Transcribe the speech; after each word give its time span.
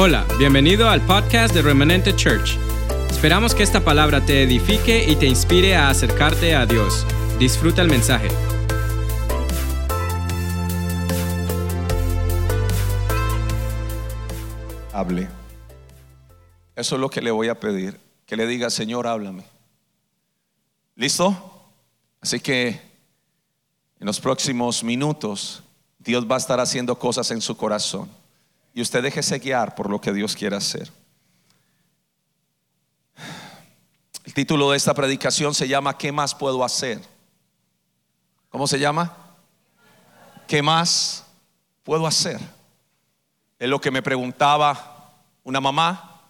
Hola, 0.00 0.24
bienvenido 0.38 0.88
al 0.88 1.04
podcast 1.04 1.52
de 1.52 1.60
Remanente 1.60 2.14
Church. 2.14 2.56
Esperamos 3.10 3.52
que 3.52 3.64
esta 3.64 3.84
palabra 3.84 4.24
te 4.24 4.44
edifique 4.44 5.04
y 5.10 5.16
te 5.16 5.26
inspire 5.26 5.74
a 5.74 5.90
acercarte 5.90 6.54
a 6.54 6.66
Dios. 6.66 7.04
Disfruta 7.40 7.82
el 7.82 7.88
mensaje. 7.88 8.28
Hable. 14.92 15.28
Eso 16.76 16.94
es 16.94 17.00
lo 17.00 17.10
que 17.10 17.20
le 17.20 17.32
voy 17.32 17.48
a 17.48 17.58
pedir. 17.58 17.98
Que 18.24 18.36
le 18.36 18.46
diga, 18.46 18.70
Señor, 18.70 19.08
háblame. 19.08 19.42
¿Listo? 20.94 21.34
Así 22.20 22.38
que 22.38 22.68
en 23.98 24.06
los 24.06 24.20
próximos 24.20 24.84
minutos 24.84 25.64
Dios 25.98 26.24
va 26.24 26.36
a 26.36 26.38
estar 26.38 26.60
haciendo 26.60 26.96
cosas 26.96 27.32
en 27.32 27.40
su 27.40 27.56
corazón. 27.56 28.08
Y 28.78 28.80
usted 28.80 29.02
déjese 29.02 29.40
guiar 29.40 29.74
por 29.74 29.90
lo 29.90 30.00
que 30.00 30.12
Dios 30.12 30.36
quiere 30.36 30.54
hacer. 30.54 30.88
El 34.24 34.32
título 34.32 34.70
de 34.70 34.76
esta 34.76 34.94
predicación 34.94 35.52
se 35.52 35.66
llama 35.66 35.98
¿Qué 35.98 36.12
más 36.12 36.32
puedo 36.32 36.62
hacer? 36.62 37.00
¿Cómo 38.50 38.68
se 38.68 38.78
llama? 38.78 39.16
¿Qué 40.46 40.62
más 40.62 41.24
puedo 41.82 42.06
hacer? 42.06 42.38
Es 43.58 43.68
lo 43.68 43.80
que 43.80 43.90
me 43.90 44.00
preguntaba 44.00 45.12
una 45.42 45.60
mamá 45.60 46.22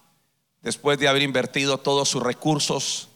después 0.63 0.97
de 0.97 1.07
haber 1.07 1.21
invertido 1.21 1.77
todos 1.77 2.09
sus 2.09 2.23
recursos 2.23 3.09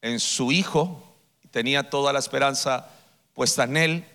en 0.00 0.18
su 0.18 0.50
hijo. 0.50 1.14
Tenía 1.50 1.90
toda 1.90 2.10
la 2.10 2.20
esperanza 2.20 2.88
puesta 3.34 3.64
en 3.64 3.76
él. 3.76 4.06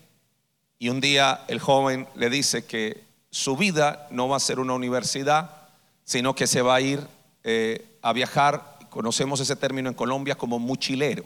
Y 0.80 0.90
un 0.90 1.00
día 1.00 1.46
el 1.48 1.60
joven 1.60 2.08
le 2.16 2.32
dice 2.32 2.66
que 2.66 3.11
su 3.32 3.56
vida 3.56 4.08
no 4.12 4.28
va 4.28 4.38
a 4.38 4.42
ser 4.42 4.60
una 4.60 4.74
universidad, 4.74 5.50
sino 6.04 6.36
que 6.36 6.46
se 6.46 6.62
va 6.62 6.76
a 6.76 6.82
ir 6.82 7.08
eh, 7.44 7.98
a 8.02 8.14
viajar, 8.14 8.78
conocemos 8.90 9.40
ese 9.40 9.56
término 9.56 9.90
en 9.90 9.96
Colombia 9.96 10.36
como 10.36 10.60
mochilero. 10.60 11.24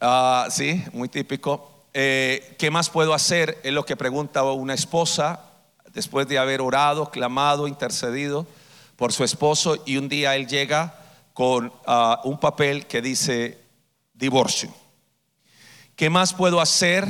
Ah, 0.00 0.46
sí, 0.50 0.84
muy 0.92 1.08
típico. 1.08 1.86
Eh, 1.94 2.54
¿Qué 2.58 2.70
más 2.70 2.90
puedo 2.90 3.14
hacer? 3.14 3.58
Es 3.62 3.72
lo 3.72 3.84
que 3.84 3.96
pregunta 3.96 4.42
una 4.44 4.74
esposa 4.74 5.40
después 5.92 6.28
de 6.28 6.38
haber 6.38 6.60
orado, 6.60 7.10
clamado, 7.10 7.66
intercedido 7.66 8.46
por 8.96 9.12
su 9.12 9.24
esposo 9.24 9.82
y 9.86 9.96
un 9.96 10.08
día 10.08 10.36
él 10.36 10.46
llega 10.46 10.98
con 11.32 11.72
ah, 11.86 12.20
un 12.24 12.38
papel 12.38 12.86
que 12.86 13.00
dice 13.00 13.58
divorcio. 14.12 14.72
¿Qué 15.96 16.10
más 16.10 16.34
puedo 16.34 16.60
hacer? 16.60 17.06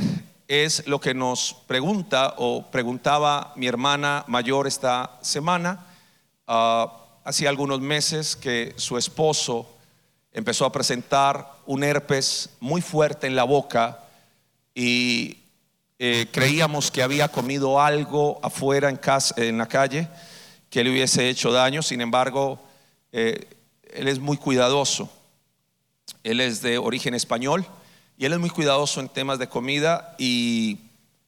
Es 0.52 0.86
lo 0.86 1.00
que 1.00 1.14
nos 1.14 1.56
pregunta 1.66 2.34
o 2.36 2.70
preguntaba 2.70 3.54
mi 3.56 3.66
hermana 3.66 4.22
mayor 4.26 4.66
esta 4.66 5.18
semana. 5.22 5.86
Ah, 6.46 6.92
hacía 7.24 7.48
algunos 7.48 7.80
meses 7.80 8.36
que 8.36 8.74
su 8.76 8.98
esposo 8.98 9.66
empezó 10.30 10.66
a 10.66 10.72
presentar 10.72 11.50
un 11.64 11.82
herpes 11.82 12.50
muy 12.60 12.82
fuerte 12.82 13.26
en 13.26 13.34
la 13.34 13.44
boca 13.44 14.00
y 14.74 15.38
eh, 15.98 16.26
creíamos 16.30 16.90
que 16.90 17.02
había 17.02 17.28
comido 17.28 17.80
algo 17.80 18.38
afuera 18.42 18.92
en 19.36 19.56
la 19.56 19.68
calle 19.68 20.06
que 20.68 20.84
le 20.84 20.90
hubiese 20.90 21.30
hecho 21.30 21.50
daño. 21.50 21.80
Sin 21.80 22.02
embargo, 22.02 22.58
eh, 23.10 23.48
él 23.84 24.06
es 24.06 24.18
muy 24.18 24.36
cuidadoso. 24.36 25.08
Él 26.22 26.40
es 26.40 26.60
de 26.60 26.76
origen 26.76 27.14
español 27.14 27.66
y 28.16 28.24
él 28.24 28.32
es 28.32 28.38
muy 28.38 28.50
cuidadoso 28.50 29.00
en 29.00 29.08
temas 29.08 29.38
de 29.38 29.48
comida 29.48 30.14
y 30.18 30.78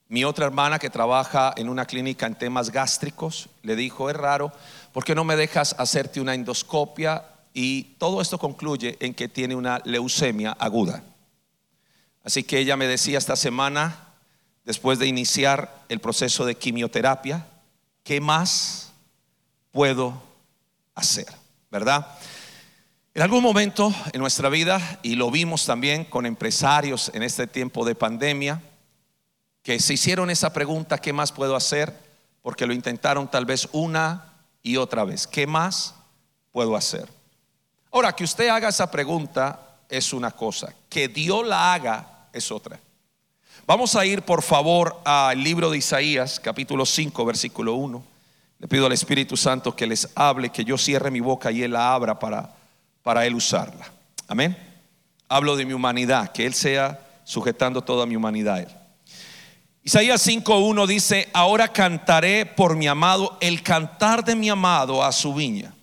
mi 0.08 0.24
otra 0.24 0.46
hermana 0.46 0.78
que 0.78 0.90
trabaja 0.90 1.52
en 1.56 1.68
una 1.68 1.86
clínica 1.86 2.26
en 2.26 2.36
temas 2.36 2.70
gástricos 2.70 3.48
le 3.62 3.74
dijo, 3.74 4.10
es 4.10 4.16
raro, 4.16 4.52
¿por 4.92 5.04
qué 5.04 5.14
no 5.14 5.24
me 5.24 5.36
dejas 5.36 5.74
hacerte 5.78 6.20
una 6.20 6.34
endoscopia? 6.34 7.24
Y 7.52 7.94
todo 7.98 8.20
esto 8.20 8.38
concluye 8.38 8.96
en 9.00 9.14
que 9.14 9.28
tiene 9.28 9.54
una 9.54 9.80
leucemia 9.84 10.52
aguda. 10.52 11.02
Así 12.22 12.44
que 12.44 12.58
ella 12.58 12.76
me 12.76 12.86
decía 12.86 13.18
esta 13.18 13.36
semana, 13.36 14.08
después 14.64 14.98
de 14.98 15.06
iniciar 15.06 15.84
el 15.88 16.00
proceso 16.00 16.44
de 16.44 16.54
quimioterapia, 16.54 17.46
¿qué 18.02 18.20
más 18.20 18.92
puedo 19.72 20.22
hacer? 20.94 21.26
¿Verdad? 21.70 22.06
En 23.16 23.22
algún 23.22 23.44
momento 23.44 23.94
en 24.12 24.20
nuestra 24.20 24.48
vida, 24.48 24.98
y 25.04 25.14
lo 25.14 25.30
vimos 25.30 25.64
también 25.66 26.04
con 26.04 26.26
empresarios 26.26 27.12
en 27.14 27.22
este 27.22 27.46
tiempo 27.46 27.84
de 27.84 27.94
pandemia, 27.94 28.60
que 29.62 29.78
se 29.78 29.94
hicieron 29.94 30.30
esa 30.30 30.52
pregunta, 30.52 30.98
¿qué 30.98 31.12
más 31.12 31.30
puedo 31.30 31.54
hacer? 31.54 31.96
Porque 32.42 32.66
lo 32.66 32.72
intentaron 32.72 33.30
tal 33.30 33.46
vez 33.46 33.68
una 33.70 34.32
y 34.64 34.78
otra 34.78 35.04
vez. 35.04 35.28
¿Qué 35.28 35.46
más 35.46 35.94
puedo 36.50 36.74
hacer? 36.74 37.08
Ahora, 37.92 38.12
que 38.16 38.24
usted 38.24 38.48
haga 38.48 38.70
esa 38.70 38.90
pregunta 38.90 39.60
es 39.88 40.12
una 40.12 40.32
cosa, 40.32 40.74
que 40.88 41.06
Dios 41.06 41.46
la 41.46 41.72
haga 41.72 42.26
es 42.32 42.50
otra. 42.50 42.80
Vamos 43.64 43.94
a 43.94 44.04
ir 44.04 44.22
por 44.22 44.42
favor 44.42 45.00
al 45.04 45.40
libro 45.40 45.70
de 45.70 45.78
Isaías, 45.78 46.40
capítulo 46.40 46.84
5, 46.84 47.24
versículo 47.24 47.74
1. 47.74 48.04
Le 48.58 48.66
pido 48.66 48.86
al 48.86 48.92
Espíritu 48.92 49.36
Santo 49.36 49.76
que 49.76 49.86
les 49.86 50.08
hable, 50.16 50.50
que 50.50 50.64
yo 50.64 50.76
cierre 50.76 51.12
mi 51.12 51.20
boca 51.20 51.52
y 51.52 51.62
Él 51.62 51.74
la 51.74 51.94
abra 51.94 52.18
para 52.18 52.63
para 53.04 53.26
Él 53.26 53.34
usarla. 53.36 53.86
Amén. 54.26 54.56
Hablo 55.28 55.54
de 55.54 55.64
mi 55.64 55.74
humanidad, 55.74 56.32
que 56.32 56.44
Él 56.44 56.54
sea 56.54 56.98
sujetando 57.22 57.82
toda 57.82 58.06
mi 58.06 58.16
humanidad 58.16 58.60
Él. 58.60 58.68
Isaías 59.84 60.26
5.1 60.26 60.86
dice, 60.86 61.28
ahora 61.34 61.68
cantaré 61.68 62.46
por 62.46 62.74
mi 62.74 62.88
amado 62.88 63.36
el 63.40 63.62
cantar 63.62 64.24
de 64.24 64.34
mi 64.34 64.48
amado 64.48 65.04
a 65.04 65.12
su 65.12 65.34
viña. 65.34 65.74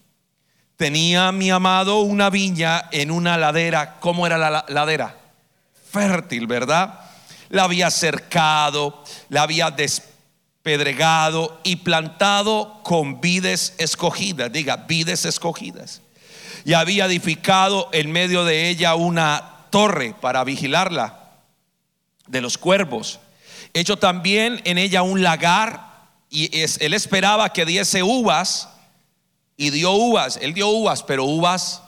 Tenía 0.76 1.32
mi 1.32 1.52
amado 1.52 2.00
una 2.00 2.32
viña 2.32 2.90
en 2.92 3.12
una 3.12 3.38
ladera. 3.38 4.00
¿Cómo 4.00 4.26
era 4.26 4.40
la 4.40 4.66
ladera? 4.68 5.16
Fértil, 5.92 6.48
¿verdad? 6.48 7.02
La 7.50 7.66
había 7.66 7.92
cercado, 7.92 9.04
la 9.30 9.44
había 9.44 9.70
despedregado 9.70 11.60
y 11.64 11.76
plantado 11.76 12.82
con 12.82 13.22
vides 13.22 13.76
escogidas. 13.78 14.52
Diga, 14.52 14.78
vides 14.78 15.26
escogidas 15.26 16.02
y 16.66 16.74
había 16.74 17.06
edificado 17.06 17.90
en 17.94 18.12
medio 18.12 18.46
de 18.46 18.70
ella 18.70 18.96
una 18.96 19.66
torre 19.70 20.16
para 20.20 20.44
vigilarla 20.44 21.20
de 22.28 22.42
los 22.42 22.58
cuervos. 22.58 23.20
Hecho 23.74 23.98
también 23.98 24.62
en 24.66 24.78
ella 24.78 25.02
un 25.02 25.24
lagar 25.24 25.92
y 26.30 26.62
él 26.80 26.94
esperaba 26.94 27.52
que 27.52 27.66
diese 27.66 28.04
uvas 28.04 28.70
y 29.58 29.70
dio 29.70 29.92
uvas. 29.92 30.38
Él 30.42 30.54
dio 30.54 30.70
uvas, 30.70 31.04
pero 31.04 31.26
uvas 31.26 31.82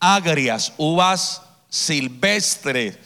agrias, 0.00 0.72
uvas 0.76 1.42
silvestres. 1.68 2.98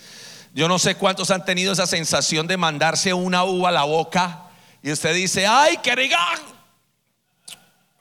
Yo 0.55 0.69
no 0.69 0.79
sé 0.79 0.95
cuántos 0.95 1.31
han 1.31 1.45
tenido 1.45 1.73
esa 1.73 1.87
sensación 1.87 2.47
de 2.47 2.57
mandarse 2.57 3.13
una 3.13 3.45
uva 3.45 3.69
a 3.69 3.73
la 3.73 3.85
boca 3.85 4.45
y 4.83 4.91
usted 4.91 5.15
dice, 5.15 5.47
ay, 5.47 5.79
qué 5.83 5.95
rica, 5.95 6.19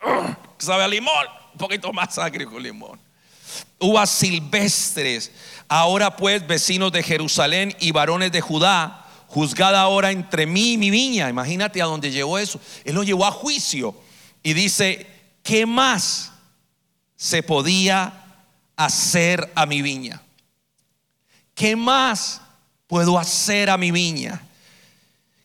sabe 0.57 0.83
a 0.83 0.87
limón 0.87 1.44
un 1.55 1.59
poquito 1.59 1.93
más 1.93 2.17
agrio 2.17 2.51
con 2.51 2.61
limón. 2.61 2.99
Uvas 3.79 4.09
silvestres. 4.09 5.31
Ahora 5.69 6.17
pues, 6.17 6.45
vecinos 6.45 6.91
de 6.91 7.01
Jerusalén 7.01 7.73
y 7.79 7.91
varones 7.91 8.33
de 8.33 8.41
Judá, 8.41 9.07
juzgad 9.27 9.73
ahora 9.73 10.11
entre 10.11 10.45
mí 10.45 10.73
y 10.73 10.77
mi 10.77 10.89
viña. 10.89 11.29
Imagínate 11.29 11.81
a 11.81 11.85
dónde 11.85 12.11
llevó 12.11 12.37
eso. 12.37 12.59
Él 12.83 12.95
lo 12.95 13.03
llevó 13.03 13.25
a 13.25 13.31
juicio 13.31 13.95
y 14.43 14.51
dice, 14.53 15.07
¿qué 15.43 15.65
más 15.65 16.33
se 17.15 17.41
podía 17.41 18.25
hacer 18.75 19.49
a 19.55 19.65
mi 19.65 19.81
viña? 19.81 20.21
¿Qué 21.53 21.77
más 21.77 22.41
puedo 22.85 23.17
hacer 23.17 23.69
a 23.69 23.77
mi 23.77 23.91
viña 23.91 24.41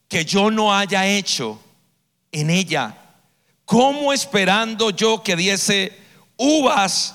que 0.09 0.25
yo 0.25 0.51
no 0.51 0.75
haya 0.75 1.07
hecho 1.07 1.61
en 2.33 2.51
ella? 2.51 2.97
¿Cómo 3.71 4.13
esperando 4.13 4.91
yo 4.91 5.23
que 5.23 5.37
diese 5.37 5.97
uvas, 6.37 7.15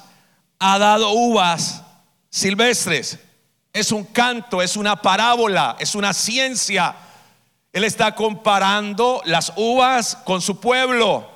ha 0.57 0.77
dado 0.77 1.11
uvas 1.11 1.83
silvestres. 2.29 3.19
Es 3.73 3.91
un 3.91 4.05
canto, 4.05 4.61
es 4.61 4.77
una 4.77 5.01
parábola, 5.01 5.75
es 5.79 5.95
una 5.95 6.13
ciencia. 6.13 6.95
Él 7.73 7.83
está 7.83 8.15
comparando 8.15 9.21
las 9.25 9.51
uvas 9.57 10.15
con 10.23 10.41
su 10.41 10.61
pueblo. 10.61 11.29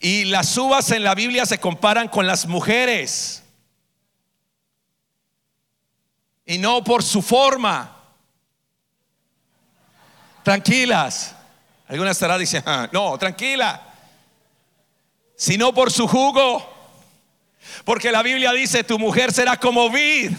Y 0.00 0.24
las 0.24 0.56
uvas 0.56 0.90
en 0.92 1.04
la 1.04 1.14
Biblia 1.14 1.44
se 1.44 1.58
comparan 1.58 2.08
con 2.08 2.26
las 2.26 2.46
mujeres. 2.46 3.42
Y 6.46 6.56
no 6.56 6.82
por 6.82 7.02
su 7.02 7.20
forma. 7.20 7.98
Tranquilas. 10.42 11.34
Algunas 11.86 12.12
estará 12.12 12.38
diciendo, 12.38 12.70
ah, 12.70 12.88
no, 12.90 13.18
tranquila. 13.18 13.91
Sino 15.42 15.74
por 15.74 15.90
su 15.90 16.06
jugo. 16.06 16.64
Porque 17.84 18.12
la 18.12 18.22
Biblia 18.22 18.52
dice, 18.52 18.84
tu 18.84 18.96
mujer 18.96 19.32
será 19.32 19.56
como 19.56 19.90
vid 19.90 20.30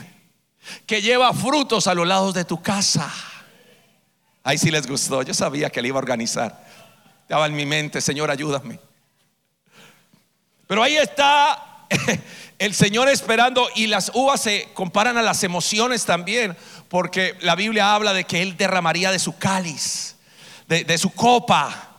que 0.85 1.01
lleva 1.01 1.33
frutos 1.33 1.87
a 1.87 1.93
los 1.93 2.07
lados 2.07 2.33
de 2.33 2.45
tu 2.45 2.61
casa. 2.61 3.13
Ahí 4.45 4.57
sí 4.57 4.71
les 4.71 4.87
gustó, 4.87 5.21
yo 5.21 5.33
sabía 5.33 5.69
que 5.69 5.81
le 5.81 5.89
iba 5.89 5.97
a 5.97 5.99
organizar. 5.99 6.65
Estaba 7.23 7.47
en 7.47 7.53
mi 7.53 7.65
mente, 7.65 7.99
Señor, 7.99 8.31
ayúdame. 8.31 8.79
Pero 10.67 10.81
ahí 10.81 10.95
está 10.95 11.85
el 12.57 12.73
Señor 12.73 13.09
esperando 13.09 13.67
y 13.75 13.87
las 13.87 14.09
uvas 14.13 14.39
se 14.39 14.69
comparan 14.73 15.17
a 15.17 15.21
las 15.21 15.43
emociones 15.43 16.05
también, 16.05 16.55
porque 16.87 17.35
la 17.41 17.55
Biblia 17.55 17.93
habla 17.93 18.13
de 18.13 18.23
que 18.23 18.41
Él 18.41 18.55
derramaría 18.55 19.11
de 19.11 19.19
su 19.19 19.37
cáliz, 19.37 20.15
de, 20.69 20.85
de 20.85 20.97
su 20.97 21.09
copa. 21.09 21.92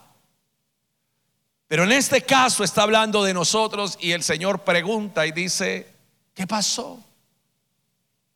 Pero 1.69 1.85
en 1.85 1.93
este 1.93 2.23
caso 2.23 2.63
está 2.63 2.83
hablando 2.83 3.25
de 3.25 3.35
nosotros 3.35 3.97
y 4.01 4.13
el 4.13 4.23
Señor 4.23 4.65
pregunta 4.65 5.27
y 5.27 5.33
dice, 5.33 5.89
¿qué 6.35 6.47
pasó? 6.47 7.03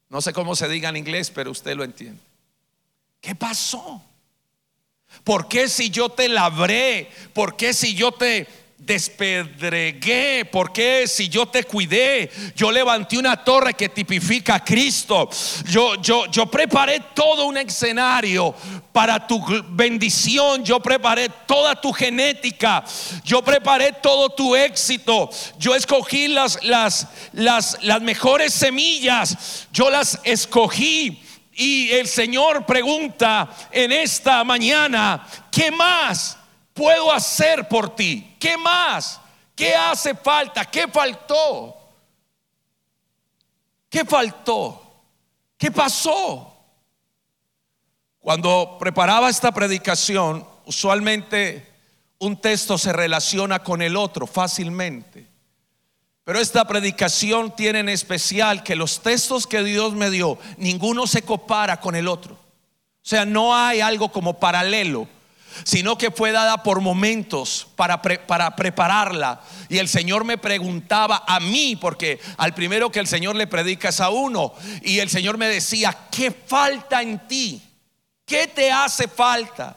No 0.08 0.22
sé 0.22 0.32
cómo 0.32 0.56
se 0.56 0.68
diga 0.68 0.88
en 0.88 0.96
inglés, 0.96 1.30
pero 1.30 1.50
usted 1.50 1.76
lo 1.76 1.84
entiende. 1.84 2.20
¿Qué 3.20 3.34
pasó? 3.34 4.02
¿Por 5.24 5.48
qué 5.48 5.68
si 5.68 5.90
yo 5.90 6.08
te 6.08 6.28
labré? 6.28 7.10
¿Por 7.34 7.56
qué 7.56 7.74
si 7.74 7.94
yo 7.94 8.12
te 8.12 8.46
despedregué? 8.78 10.44
¿Por 10.44 10.72
qué 10.72 11.06
si 11.06 11.28
yo 11.28 11.46
te 11.46 11.64
cuidé? 11.64 12.30
Yo 12.56 12.70
levanté 12.70 13.18
una 13.18 13.36
torre 13.44 13.74
que 13.74 13.88
tipifica 13.88 14.56
a 14.56 14.64
Cristo. 14.64 15.28
Yo, 15.66 15.96
yo, 15.96 16.26
yo 16.26 16.46
preparé 16.46 17.00
todo 17.14 17.46
un 17.46 17.58
escenario 17.58 18.54
para 18.92 19.26
tu 19.26 19.44
bendición. 19.70 20.64
Yo 20.64 20.80
preparé 20.80 21.28
toda 21.46 21.78
tu 21.78 21.92
genética. 21.92 22.84
Yo 23.24 23.42
preparé 23.42 23.92
todo 23.92 24.30
tu 24.30 24.56
éxito. 24.56 25.28
Yo 25.58 25.74
escogí 25.74 26.28
las, 26.28 26.62
las, 26.64 27.08
las, 27.32 27.78
las 27.82 28.00
mejores 28.00 28.54
semillas. 28.54 29.66
Yo 29.72 29.90
las 29.90 30.18
escogí. 30.24 31.22
Y 31.52 31.90
el 31.90 32.06
Señor 32.06 32.64
pregunta 32.64 33.50
en 33.72 33.90
esta 33.90 34.44
mañana, 34.44 35.26
¿qué 35.50 35.72
más 35.72 36.38
puedo 36.72 37.12
hacer 37.12 37.66
por 37.66 37.96
ti? 37.96 38.27
¿Qué 38.38 38.56
más? 38.56 39.20
¿Qué 39.54 39.74
hace 39.74 40.14
falta? 40.14 40.64
¿Qué 40.64 40.86
faltó? 40.88 41.76
¿Qué 43.88 44.04
faltó? 44.04 44.82
¿Qué 45.56 45.70
pasó? 45.70 46.54
Cuando 48.20 48.76
preparaba 48.78 49.30
esta 49.30 49.52
predicación, 49.52 50.46
usualmente 50.66 51.66
un 52.18 52.40
texto 52.40 52.78
se 52.78 52.92
relaciona 52.92 53.62
con 53.62 53.82
el 53.82 53.96
otro 53.96 54.26
fácilmente. 54.26 55.26
Pero 56.24 56.40
esta 56.40 56.66
predicación 56.66 57.56
tiene 57.56 57.80
en 57.80 57.88
especial 57.88 58.62
que 58.62 58.76
los 58.76 59.00
textos 59.00 59.46
que 59.46 59.62
Dios 59.62 59.94
me 59.94 60.10
dio, 60.10 60.38
ninguno 60.58 61.06
se 61.06 61.22
compara 61.22 61.80
con 61.80 61.96
el 61.96 62.06
otro. 62.06 62.34
O 62.34 63.08
sea, 63.08 63.24
no 63.24 63.56
hay 63.56 63.80
algo 63.80 64.12
como 64.12 64.38
paralelo, 64.38 65.08
sino 65.64 65.98
que 65.98 66.10
fue 66.10 66.32
dada 66.32 66.62
por 66.62 66.80
momentos 66.80 67.68
para, 67.76 68.00
para 68.02 68.56
prepararla. 68.56 69.40
Y 69.68 69.78
el 69.78 69.88
Señor 69.88 70.24
me 70.24 70.38
preguntaba 70.38 71.24
a 71.26 71.40
mí, 71.40 71.76
porque 71.76 72.20
al 72.36 72.54
primero 72.54 72.90
que 72.90 73.00
el 73.00 73.06
Señor 73.06 73.36
le 73.36 73.46
predica 73.46 73.88
es 73.88 74.00
a 74.00 74.10
uno, 74.10 74.54
y 74.82 74.98
el 74.98 75.10
Señor 75.10 75.38
me 75.38 75.48
decía, 75.48 75.96
¿qué 76.10 76.30
falta 76.30 77.02
en 77.02 77.26
ti? 77.26 77.62
¿Qué 78.24 78.46
te 78.46 78.70
hace 78.70 79.08
falta? 79.08 79.76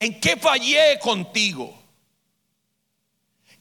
¿En 0.00 0.20
qué 0.20 0.36
fallé 0.36 0.98
contigo? 1.00 1.76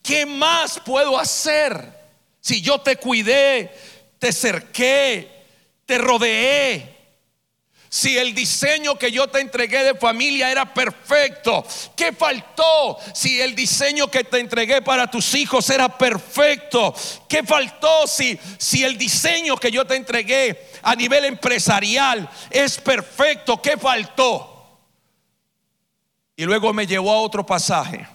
¿Qué 0.02 0.26
más 0.26 0.80
puedo 0.80 1.20
hacer? 1.20 1.96
Si 2.40 2.62
yo 2.62 2.80
te 2.80 2.96
cuidé, 2.96 3.72
te 4.20 4.32
cerqué, 4.32 5.44
te 5.86 5.98
rodeé. 5.98 6.97
Si 7.90 8.18
el 8.18 8.36
diseño 8.36 8.98
que 8.98 9.12
yo 9.12 9.28
te 9.28 9.40
entregué 9.40 9.84
de 9.84 9.96
familia 9.96 10.52
era 10.52 10.74
perfecto, 10.74 11.66
¿qué 11.96 12.12
faltó? 12.12 12.98
Si 13.14 13.40
el 13.40 13.56
diseño 13.56 14.12
que 14.12 14.24
te 14.26 14.40
entregué 14.40 14.82
para 14.82 15.10
tus 15.10 15.34
hijos 15.36 15.70
era 15.70 15.98
perfecto, 15.98 16.94
¿qué 17.30 17.44
faltó? 17.44 18.06
Si, 18.06 18.38
si 18.58 18.84
el 18.84 18.98
diseño 18.98 19.56
que 19.56 19.72
yo 19.72 19.86
te 19.86 19.96
entregué 19.96 20.70
a 20.84 20.96
nivel 20.96 21.26
empresarial 21.26 22.30
es 22.50 22.78
perfecto, 22.78 23.62
¿qué 23.62 23.78
faltó? 23.78 24.80
Y 26.36 26.44
luego 26.44 26.74
me 26.74 26.86
llevó 26.86 27.12
a 27.12 27.22
otro 27.22 27.46
pasaje 27.46 28.08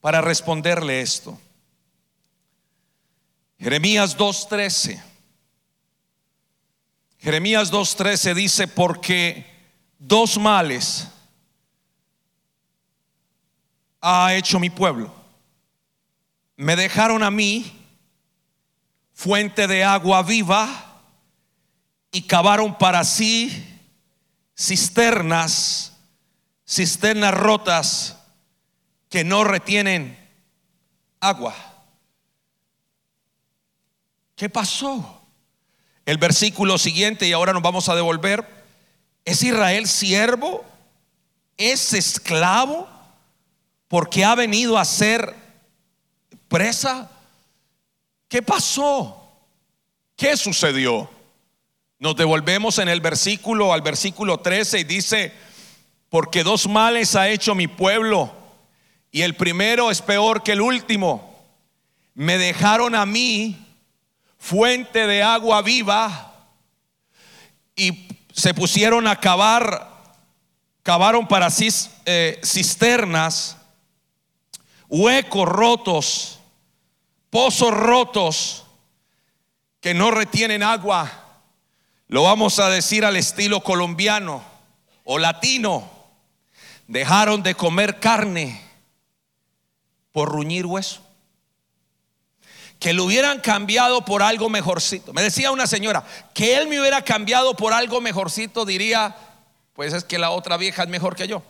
para 0.00 0.20
responderle 0.20 1.00
esto. 1.00 1.38
Jeremías 3.58 4.16
2.13. 4.16 5.07
Jeremías 7.18 7.72
2.13 7.72 8.34
dice, 8.34 8.68
porque 8.68 9.44
dos 9.98 10.38
males 10.38 11.08
ha 14.00 14.34
hecho 14.34 14.60
mi 14.60 14.70
pueblo. 14.70 15.12
Me 16.56 16.76
dejaron 16.76 17.22
a 17.22 17.30
mí 17.30 17.86
fuente 19.12 19.66
de 19.66 19.82
agua 19.82 20.22
viva 20.22 21.02
y 22.12 22.22
cavaron 22.22 22.78
para 22.78 23.02
sí 23.04 23.64
cisternas, 24.56 25.92
cisternas 26.66 27.34
rotas 27.34 28.16
que 29.08 29.24
no 29.24 29.42
retienen 29.42 30.16
agua. 31.20 31.54
¿Qué 34.36 34.48
pasó? 34.48 35.17
El 36.08 36.16
versículo 36.16 36.78
siguiente, 36.78 37.28
y 37.28 37.34
ahora 37.34 37.52
nos 37.52 37.60
vamos 37.60 37.90
a 37.90 37.94
devolver, 37.94 38.42
¿es 39.26 39.42
Israel 39.42 39.86
siervo? 39.86 40.64
¿Es 41.58 41.92
esclavo? 41.92 42.88
Porque 43.88 44.24
ha 44.24 44.34
venido 44.34 44.78
a 44.78 44.86
ser 44.86 45.34
presa. 46.48 47.10
¿Qué 48.26 48.40
pasó? 48.40 49.22
¿Qué 50.16 50.34
sucedió? 50.38 51.10
Nos 51.98 52.16
devolvemos 52.16 52.78
en 52.78 52.88
el 52.88 53.02
versículo 53.02 53.74
al 53.74 53.82
versículo 53.82 54.40
13 54.40 54.78
y 54.78 54.84
dice, 54.84 55.34
porque 56.08 56.42
dos 56.42 56.66
males 56.66 57.16
ha 57.16 57.28
hecho 57.28 57.54
mi 57.54 57.68
pueblo 57.68 58.32
y 59.12 59.20
el 59.20 59.36
primero 59.36 59.90
es 59.90 60.00
peor 60.00 60.42
que 60.42 60.52
el 60.52 60.62
último. 60.62 61.38
Me 62.14 62.38
dejaron 62.38 62.94
a 62.94 63.04
mí 63.04 63.67
fuente 64.38 65.06
de 65.06 65.22
agua 65.22 65.62
viva 65.62 66.34
y 67.76 68.08
se 68.32 68.54
pusieron 68.54 69.06
a 69.06 69.20
cavar, 69.20 70.14
cavaron 70.82 71.26
para 71.26 71.50
sí 71.50 71.68
eh, 72.06 72.40
cisternas, 72.44 73.56
huecos 74.88 75.48
rotos, 75.48 76.38
pozos 77.30 77.74
rotos 77.74 78.64
que 79.80 79.94
no 79.94 80.10
retienen 80.10 80.62
agua. 80.62 81.10
Lo 82.06 82.22
vamos 82.22 82.58
a 82.58 82.70
decir 82.70 83.04
al 83.04 83.16
estilo 83.16 83.62
colombiano 83.62 84.42
o 85.04 85.18
latino. 85.18 85.90
Dejaron 86.86 87.42
de 87.42 87.54
comer 87.54 88.00
carne 88.00 88.62
por 90.12 90.30
ruñir 90.30 90.64
hueso. 90.64 91.07
Que 92.78 92.92
lo 92.92 93.04
hubieran 93.04 93.40
cambiado 93.40 94.04
por 94.04 94.22
algo 94.22 94.48
mejorcito. 94.48 95.12
Me 95.12 95.22
decía 95.22 95.50
una 95.50 95.66
señora, 95.66 96.04
que 96.32 96.56
él 96.56 96.68
me 96.68 96.80
hubiera 96.80 97.02
cambiado 97.02 97.54
por 97.54 97.72
algo 97.72 98.00
mejorcito, 98.00 98.64
diría, 98.64 99.16
pues 99.72 99.92
es 99.92 100.04
que 100.04 100.18
la 100.18 100.30
otra 100.30 100.56
vieja 100.56 100.82
es 100.84 100.88
mejor 100.88 101.16
que 101.16 101.26
yo. 101.26 101.42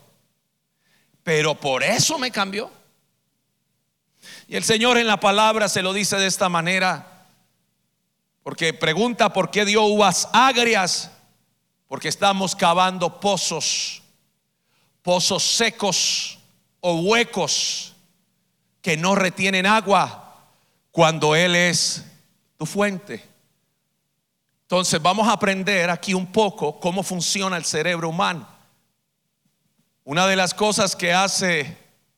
Pero 1.23 1.55
por 1.55 1.83
eso 1.83 2.19
me 2.19 2.31
cambió. 2.31 2.71
Y 4.47 4.57
el 4.57 4.65
Señor 4.65 4.97
en 4.97 5.07
la 5.07 5.21
palabra 5.21 5.69
se 5.69 5.83
lo 5.83 5.93
dice 5.93 6.17
de 6.17 6.27
esta 6.27 6.49
manera, 6.49 7.27
porque 8.43 8.73
pregunta 8.73 9.33
por 9.33 9.51
qué 9.51 9.67
dio 9.67 9.83
uvas 9.83 10.29
agrias, 10.33 11.11
porque 11.87 12.09
estamos 12.09 12.57
cavando 12.57 13.21
pozos, 13.21 14.03
pozos 15.03 15.43
secos 15.43 16.39
o 16.81 16.95
huecos 17.01 17.95
que 18.81 18.97
no 18.97 19.15
retienen 19.15 19.67
agua 19.67 20.28
cuando 20.99 21.37
Él 21.37 21.55
es 21.55 22.05
tu 22.57 22.67
fuente. 22.67 23.25
Entonces 24.63 25.01
vamos 25.01 25.29
a 25.29 25.33
aprender 25.35 25.91
aquí 25.91 26.13
un 26.13 26.27
poco 26.27 26.81
cómo 26.81 27.05
funciona 27.05 27.57
el 27.57 27.65
cerebro 27.65 28.09
humano. 28.09 28.49
Una 30.03 30.27
de 30.27 30.35
las 30.35 30.55
cosas 30.55 30.97
que 30.97 31.13
hace 31.13 31.77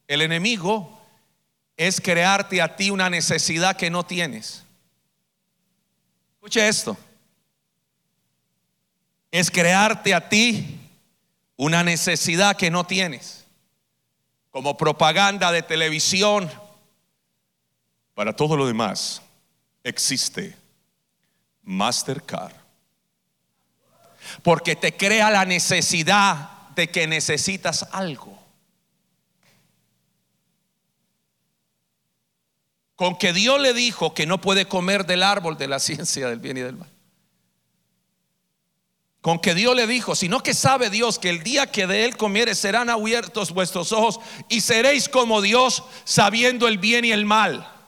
el 0.09 0.23
enemigo 0.23 0.99
es 1.77 2.01
crearte 2.01 2.63
a 2.63 2.75
ti 2.75 2.89
una 2.89 3.11
necesidad 3.11 3.77
que 3.77 3.91
no 3.91 4.07
tienes. 4.07 4.65
Escuche 6.37 6.67
esto. 6.67 6.97
Es 9.31 9.51
crearte 9.51 10.15
a 10.15 10.27
ti 10.27 10.81
una 11.59 11.85
necesidad 11.85 12.57
que 12.57 12.71
no 12.71 12.85
tienes 12.85 13.45
como 14.51 14.79
propaganda 14.79 15.53
de 15.53 15.61
televisión. 15.61 16.51
Para 18.21 18.37
todo 18.37 18.55
lo 18.55 18.67
demás 18.67 19.23
existe 19.83 20.55
Mastercard. 21.63 22.53
Porque 24.43 24.77
te 24.77 24.95
crea 24.95 25.31
la 25.31 25.47
necesidad 25.47 26.69
de 26.77 26.91
que 26.91 27.07
necesitas 27.07 27.87
algo. 27.93 28.39
Con 32.95 33.17
que 33.17 33.33
Dios 33.33 33.59
le 33.59 33.73
dijo 33.73 34.13
que 34.13 34.27
no 34.27 34.39
puede 34.39 34.67
comer 34.67 35.07
del 35.07 35.23
árbol 35.23 35.57
de 35.57 35.69
la 35.69 35.79
ciencia 35.79 36.29
del 36.29 36.41
bien 36.41 36.59
y 36.59 36.61
del 36.61 36.77
mal. 36.77 36.91
Con 39.23 39.39
que 39.39 39.55
Dios 39.55 39.75
le 39.75 39.87
dijo, 39.87 40.15
sino 40.15 40.43
que 40.43 40.53
sabe 40.53 40.91
Dios 40.91 41.19
que 41.19 41.31
el 41.31 41.43
día 41.43 41.73
que 41.73 41.87
de 41.87 42.05
él 42.05 42.19
comieres 42.19 42.59
serán 42.59 42.91
abiertos 42.91 43.53
vuestros 43.53 43.93
ojos 43.93 44.21
y 44.51 44.61
seréis 44.61 45.09
como 45.09 45.41
Dios 45.41 45.85
sabiendo 46.05 46.69
el 46.69 46.77
bien 46.77 47.07
y 47.07 47.13
el 47.13 47.25
mal. 47.25 47.80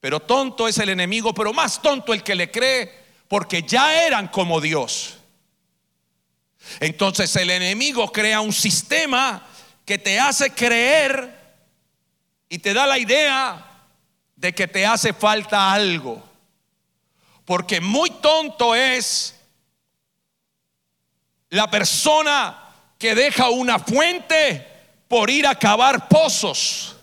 Pero 0.00 0.20
tonto 0.20 0.66
es 0.66 0.78
el 0.78 0.88
enemigo, 0.88 1.34
pero 1.34 1.52
más 1.52 1.80
tonto 1.82 2.12
el 2.12 2.22
que 2.22 2.34
le 2.34 2.50
cree, 2.50 2.92
porque 3.28 3.62
ya 3.62 4.04
eran 4.04 4.28
como 4.28 4.60
Dios. 4.60 5.18
Entonces 6.80 7.34
el 7.36 7.50
enemigo 7.50 8.10
crea 8.10 8.40
un 8.40 8.52
sistema 8.52 9.46
que 9.84 9.98
te 9.98 10.18
hace 10.18 10.52
creer 10.52 11.38
y 12.48 12.58
te 12.58 12.74
da 12.74 12.86
la 12.86 12.98
idea 12.98 13.66
de 14.36 14.54
que 14.54 14.66
te 14.66 14.86
hace 14.86 15.12
falta 15.12 15.72
algo. 15.72 16.22
Porque 17.44 17.80
muy 17.80 18.10
tonto 18.10 18.74
es 18.74 19.36
la 21.50 21.70
persona 21.70 22.68
que 22.98 23.14
deja 23.14 23.50
una 23.50 23.78
fuente 23.78 24.66
por 25.08 25.28
ir 25.30 25.46
a 25.46 25.54
cavar 25.54 26.08
pozos. 26.08 26.96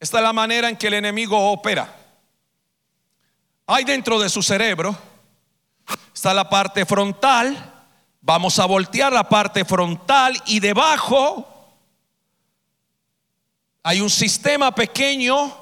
Esta 0.00 0.16
es 0.16 0.24
la 0.24 0.32
manera 0.32 0.70
en 0.70 0.76
que 0.78 0.86
el 0.86 0.94
enemigo 0.94 1.52
opera. 1.52 1.94
Hay 3.66 3.84
dentro 3.84 4.18
de 4.18 4.30
su 4.30 4.42
cerebro, 4.42 4.96
está 6.12 6.32
la 6.32 6.48
parte 6.48 6.86
frontal, 6.86 7.84
vamos 8.22 8.58
a 8.58 8.64
voltear 8.64 9.12
la 9.12 9.28
parte 9.28 9.64
frontal 9.64 10.42
y 10.46 10.58
debajo 10.58 11.46
hay 13.82 14.00
un 14.00 14.10
sistema 14.10 14.74
pequeño, 14.74 15.54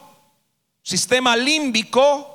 sistema 0.82 1.36
límbico, 1.36 2.34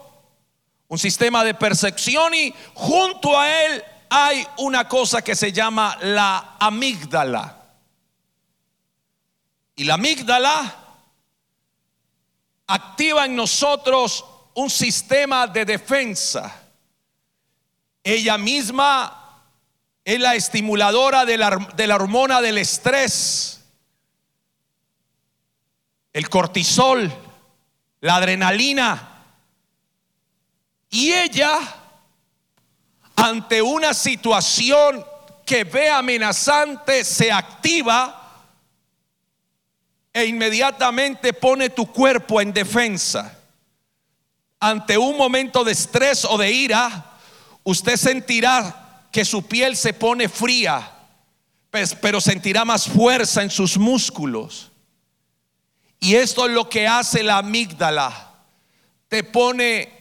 un 0.90 1.00
sistema 1.00 1.44
de 1.44 1.54
percepción 1.54 2.34
y 2.34 2.54
junto 2.74 3.40
a 3.40 3.50
él 3.64 3.84
hay 4.10 4.46
una 4.58 4.88
cosa 4.88 5.22
que 5.22 5.36
se 5.36 5.52
llama 5.52 5.98
la 6.02 6.58
amígdala. 6.60 7.62
Y 9.76 9.86
la 9.86 9.96
amígdala 9.96 10.83
activa 12.68 13.26
en 13.26 13.36
nosotros 13.36 14.26
un 14.56 14.70
sistema 14.70 15.48
de 15.48 15.66
defensa. 15.66 16.62
Ella 18.04 18.38
misma 18.38 19.42
es 20.04 20.20
la 20.20 20.36
estimuladora 20.36 21.26
de 21.26 21.38
la, 21.38 21.70
de 21.76 21.88
la 21.88 21.96
hormona 21.96 22.42
del 22.42 22.58
estrés, 22.58 23.62
el 26.12 26.30
cortisol, 26.30 27.12
la 28.02 28.18
adrenalina 28.18 29.10
y 30.94 31.12
ella, 31.12 31.58
ante 33.16 33.64
una 33.64 33.96
situación 33.96 35.04
que 35.44 35.64
ve 35.64 35.90
amenazante, 35.90 37.04
se 37.04 37.32
activa 37.32 38.23
e 40.14 40.26
inmediatamente 40.26 41.34
pone 41.34 41.70
tu 41.70 41.92
cuerpo 41.92 42.40
en 42.40 42.54
defensa. 42.54 43.40
Ante 44.60 44.98
un 44.98 45.18
momento 45.18 45.64
de 45.64 45.72
estrés 45.72 46.24
o 46.24 46.38
de 46.38 46.52
ira, 46.52 47.18
usted 47.64 47.98
sentirá 47.98 49.08
que 49.12 49.26
su 49.26 49.48
piel 49.48 49.76
se 49.76 49.94
pone 49.94 50.30
fría, 50.30 50.92
pues, 51.72 51.96
pero 51.96 52.22
sentirá 52.22 52.64
más 52.64 52.88
fuerza 52.88 53.42
en 53.42 53.50
sus 53.50 53.78
músculos. 53.78 54.72
Y 56.00 56.16
esto 56.16 56.46
es 56.46 56.52
lo 56.52 56.70
que 56.70 56.88
hace 56.88 57.24
la 57.24 57.40
amígdala. 57.40 58.32
Te 59.08 59.24
pone 59.24 59.92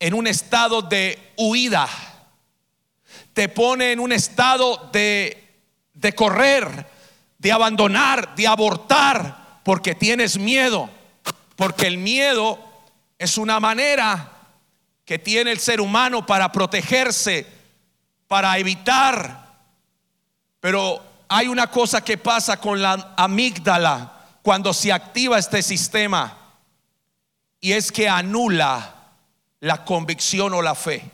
en 0.00 0.14
un 0.14 0.26
estado 0.26 0.82
de 0.82 1.32
huida, 1.36 1.88
te 3.32 3.48
pone 3.48 3.92
en 3.92 4.00
un 4.00 4.12
estado 4.12 4.90
de, 4.92 5.62
de 5.94 6.12
correr, 6.14 6.86
de 7.38 7.52
abandonar, 7.52 8.34
de 8.34 8.46
abortar, 8.46 9.41
porque 9.64 9.94
tienes 9.94 10.38
miedo, 10.38 10.88
porque 11.56 11.86
el 11.86 11.98
miedo 11.98 12.58
es 13.18 13.38
una 13.38 13.60
manera 13.60 14.32
que 15.04 15.18
tiene 15.18 15.52
el 15.52 15.58
ser 15.58 15.80
humano 15.80 16.26
para 16.26 16.50
protegerse, 16.50 17.46
para 18.26 18.56
evitar. 18.58 19.56
Pero 20.60 21.02
hay 21.28 21.48
una 21.48 21.70
cosa 21.70 22.02
que 22.02 22.18
pasa 22.18 22.58
con 22.58 22.80
la 22.80 23.14
amígdala 23.16 24.20
cuando 24.42 24.72
se 24.72 24.92
activa 24.92 25.38
este 25.38 25.62
sistema 25.62 26.36
y 27.60 27.72
es 27.72 27.92
que 27.92 28.08
anula 28.08 28.94
la 29.60 29.84
convicción 29.84 30.52
o 30.52 30.62
la 30.62 30.74
fe. 30.74 31.08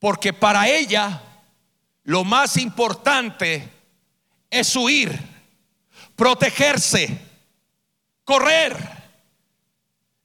Porque 0.00 0.32
para 0.32 0.68
ella 0.68 1.22
lo 2.04 2.24
más 2.24 2.56
importante 2.56 3.68
es 4.50 4.74
huir, 4.74 5.31
protegerse, 6.22 7.18
correr. 8.22 8.76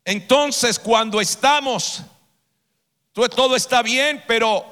Entonces 0.05 0.77
cuando 0.77 1.19
estamos, 1.19 2.03
todo 3.13 3.55
está 3.55 3.81
bien, 3.81 4.23
pero 4.27 4.63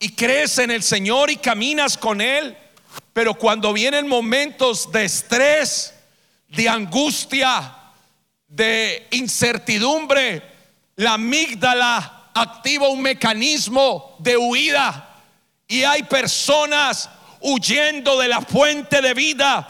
y 0.00 0.08
crees 0.08 0.58
en 0.58 0.72
el 0.72 0.82
Señor 0.82 1.30
y 1.30 1.36
caminas 1.36 1.96
con 1.96 2.20
Él, 2.20 2.58
pero 3.12 3.34
cuando 3.34 3.72
vienen 3.72 4.08
momentos 4.08 4.90
de 4.90 5.04
estrés, 5.04 5.94
de 6.48 6.68
angustia, 6.68 7.76
de 8.48 9.06
incertidumbre, 9.12 10.42
la 10.96 11.12
amígdala 11.12 12.30
activa 12.34 12.88
un 12.88 13.02
mecanismo 13.02 14.16
de 14.18 14.36
huida 14.36 15.14
y 15.68 15.84
hay 15.84 16.02
personas 16.02 17.08
huyendo 17.38 18.18
de 18.18 18.26
la 18.26 18.40
fuente 18.40 19.00
de 19.00 19.14
vida 19.14 19.68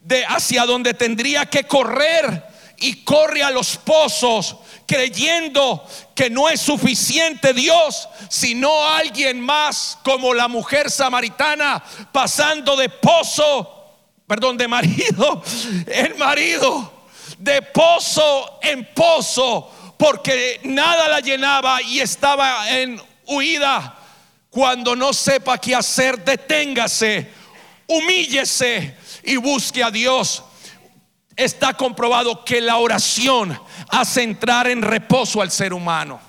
de 0.00 0.24
hacia 0.24 0.64
donde 0.64 0.94
tendría 0.94 1.46
que 1.46 1.64
correr 1.64 2.44
y 2.78 3.04
corre 3.04 3.42
a 3.42 3.50
los 3.50 3.76
pozos 3.76 4.56
creyendo 4.86 5.86
que 6.14 6.30
no 6.30 6.48
es 6.48 6.60
suficiente 6.60 7.52
Dios, 7.52 8.08
sino 8.28 8.84
alguien 8.84 9.40
más 9.40 9.98
como 10.02 10.34
la 10.34 10.48
mujer 10.48 10.90
samaritana 10.90 11.82
pasando 12.10 12.74
de 12.76 12.88
pozo, 12.88 13.94
perdón, 14.26 14.56
de 14.56 14.66
marido 14.66 15.42
en 15.86 16.18
marido, 16.18 17.04
de 17.38 17.62
pozo 17.62 18.58
en 18.62 18.88
pozo 18.94 19.70
porque 20.00 20.60
nada 20.64 21.08
la 21.08 21.20
llenaba 21.20 21.82
y 21.82 22.00
estaba 22.00 22.70
en 22.70 23.00
huida. 23.26 23.98
Cuando 24.48 24.96
no 24.96 25.12
sepa 25.12 25.58
qué 25.58 25.74
hacer, 25.74 26.24
deténgase, 26.24 27.30
humíllese 27.86 28.96
y 29.22 29.36
busque 29.36 29.82
a 29.82 29.90
Dios. 29.90 30.44
Está 31.36 31.74
comprobado 31.74 32.44
que 32.44 32.60
la 32.60 32.76
oración 32.76 33.58
hace 33.88 34.22
entrar 34.22 34.68
en 34.68 34.82
reposo 34.82 35.40
al 35.40 35.50
ser 35.50 35.72
humano. 35.72 36.20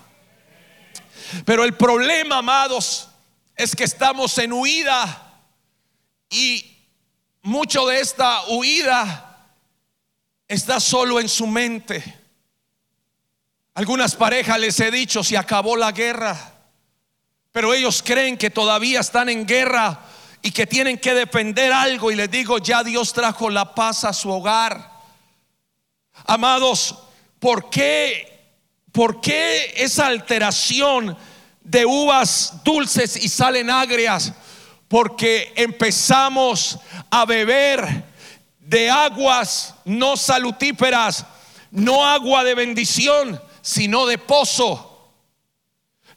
Pero 1.45 1.63
el 1.63 1.75
problema, 1.75 2.37
amados, 2.37 3.09
es 3.55 3.75
que 3.75 3.83
estamos 3.83 4.37
en 4.37 4.53
huida 4.53 5.43
y 6.29 6.65
mucho 7.41 7.85
de 7.87 7.99
esta 7.99 8.45
huida 8.47 9.47
está 10.47 10.79
solo 10.79 11.19
en 11.19 11.29
su 11.29 11.47
mente. 11.47 12.19
Algunas 13.73 14.15
parejas 14.15 14.59
les 14.59 14.79
he 14.79 14.91
dicho, 14.91 15.23
se 15.23 15.37
acabó 15.37 15.77
la 15.77 15.91
guerra, 15.91 16.37
pero 17.51 17.73
ellos 17.73 18.03
creen 18.03 18.37
que 18.37 18.49
todavía 18.49 18.99
están 18.99 19.29
en 19.29 19.45
guerra 19.45 19.99
y 20.41 20.51
que 20.51 20.65
tienen 20.65 20.97
que 20.97 21.13
defender 21.13 21.71
algo 21.71 22.11
y 22.11 22.15
les 22.15 22.29
digo, 22.29 22.57
ya 22.57 22.83
Dios 22.83 23.13
trajo 23.13 23.49
la 23.49 23.75
paz 23.75 24.03
a 24.03 24.13
su 24.13 24.29
hogar. 24.29 24.91
Amados, 26.25 26.97
¿por 27.39 27.69
qué, 27.69 28.55
por 28.91 29.21
qué 29.21 29.73
esa 29.77 30.07
alteración 30.07 31.17
de 31.63 31.85
uvas 31.85 32.63
dulces 32.63 33.15
y 33.23 33.29
salen 33.29 33.69
agrias? 33.69 34.33
Porque 34.87 35.53
empezamos 35.55 36.79
a 37.09 37.25
beber 37.25 38.05
de 38.59 38.89
aguas 38.89 39.75
no 39.85 40.17
salutíferas, 40.17 41.25
no 41.71 42.05
agua 42.05 42.43
de 42.43 42.55
bendición, 42.55 43.41
sino 43.61 44.05
de 44.05 44.17
pozo. 44.17 44.90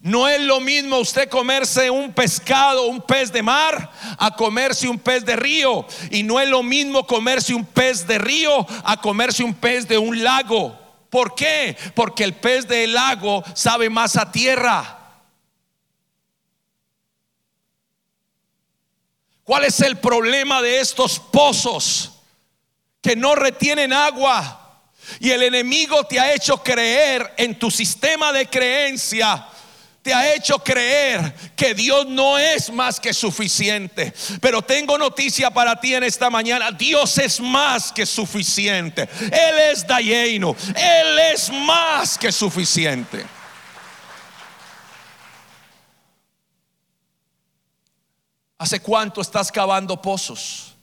No 0.05 0.29
es 0.29 0.39
lo 0.43 0.61
mismo 0.61 0.99
usted 0.99 1.31
comerse 1.31 1.89
un 1.89 2.13
pescado, 2.13 2.89
un 2.89 3.01
pez 3.01 3.33
de 3.33 3.43
mar, 3.43 3.91
a 4.19 4.37
comerse 4.37 4.87
un 4.87 4.99
pez 4.99 5.25
de 5.25 5.35
río. 5.35 5.87
Y 6.11 6.23
no 6.23 6.39
es 6.39 6.47
lo 6.47 6.63
mismo 6.63 7.07
comerse 7.07 7.55
un 7.55 7.65
pez 7.65 8.07
de 8.07 8.19
río 8.19 8.67
a 8.85 9.01
comerse 9.01 9.43
un 9.43 9.55
pez 9.55 9.89
de 9.89 9.97
un 9.97 10.23
lago. 10.23 10.79
¿Por 11.09 11.35
qué? 11.35 11.75
Porque 11.95 12.23
el 12.23 12.35
pez 12.35 12.69
del 12.69 12.93
lago 12.93 13.43
sabe 13.55 13.89
más 13.89 14.17
a 14.17 14.31
tierra. 14.31 14.99
¿Cuál 19.43 19.65
es 19.65 19.81
el 19.81 19.97
problema 19.97 20.61
de 20.61 20.81
estos 20.81 21.19
pozos? 21.19 22.11
que 23.05 23.15
no 23.15 23.35
retienen 23.35 23.93
agua. 23.93 24.81
Y 25.21 25.31
el 25.31 25.43
enemigo 25.43 26.05
te 26.05 26.19
ha 26.19 26.33
hecho 26.33 26.63
creer 26.63 27.35
en 27.37 27.59
tu 27.59 27.71
sistema 27.71 28.33
de 28.33 28.47
creencia 28.47 29.47
te 30.05 30.13
ha 30.13 30.35
hecho 30.35 30.59
creer 30.59 31.35
que 31.57 31.73
Dios 31.73 32.07
no 32.07 32.37
es 32.37 32.71
más 32.71 33.01
que 33.01 33.15
suficiente. 33.15 34.13
Pero 34.39 34.61
tengo 34.61 34.99
noticia 34.99 35.51
para 35.51 35.81
ti 35.81 35.95
en 35.95 36.03
esta 36.05 36.29
mañana. 36.29 36.71
Dios 36.71 37.17
es 37.17 37.41
más 37.41 37.91
que 37.91 38.05
suficiente. 38.05 39.09
Él 39.19 39.59
es 39.73 39.87
Dayeno. 39.87 40.55
Él 40.77 41.19
es 41.33 41.51
más 41.51 42.19
que 42.19 42.31
suficiente. 42.31 43.25
¿Hace 48.59 48.81
cuánto 48.81 49.23
estás 49.23 49.51
cavando 49.51 50.03
pozos? 50.03 50.75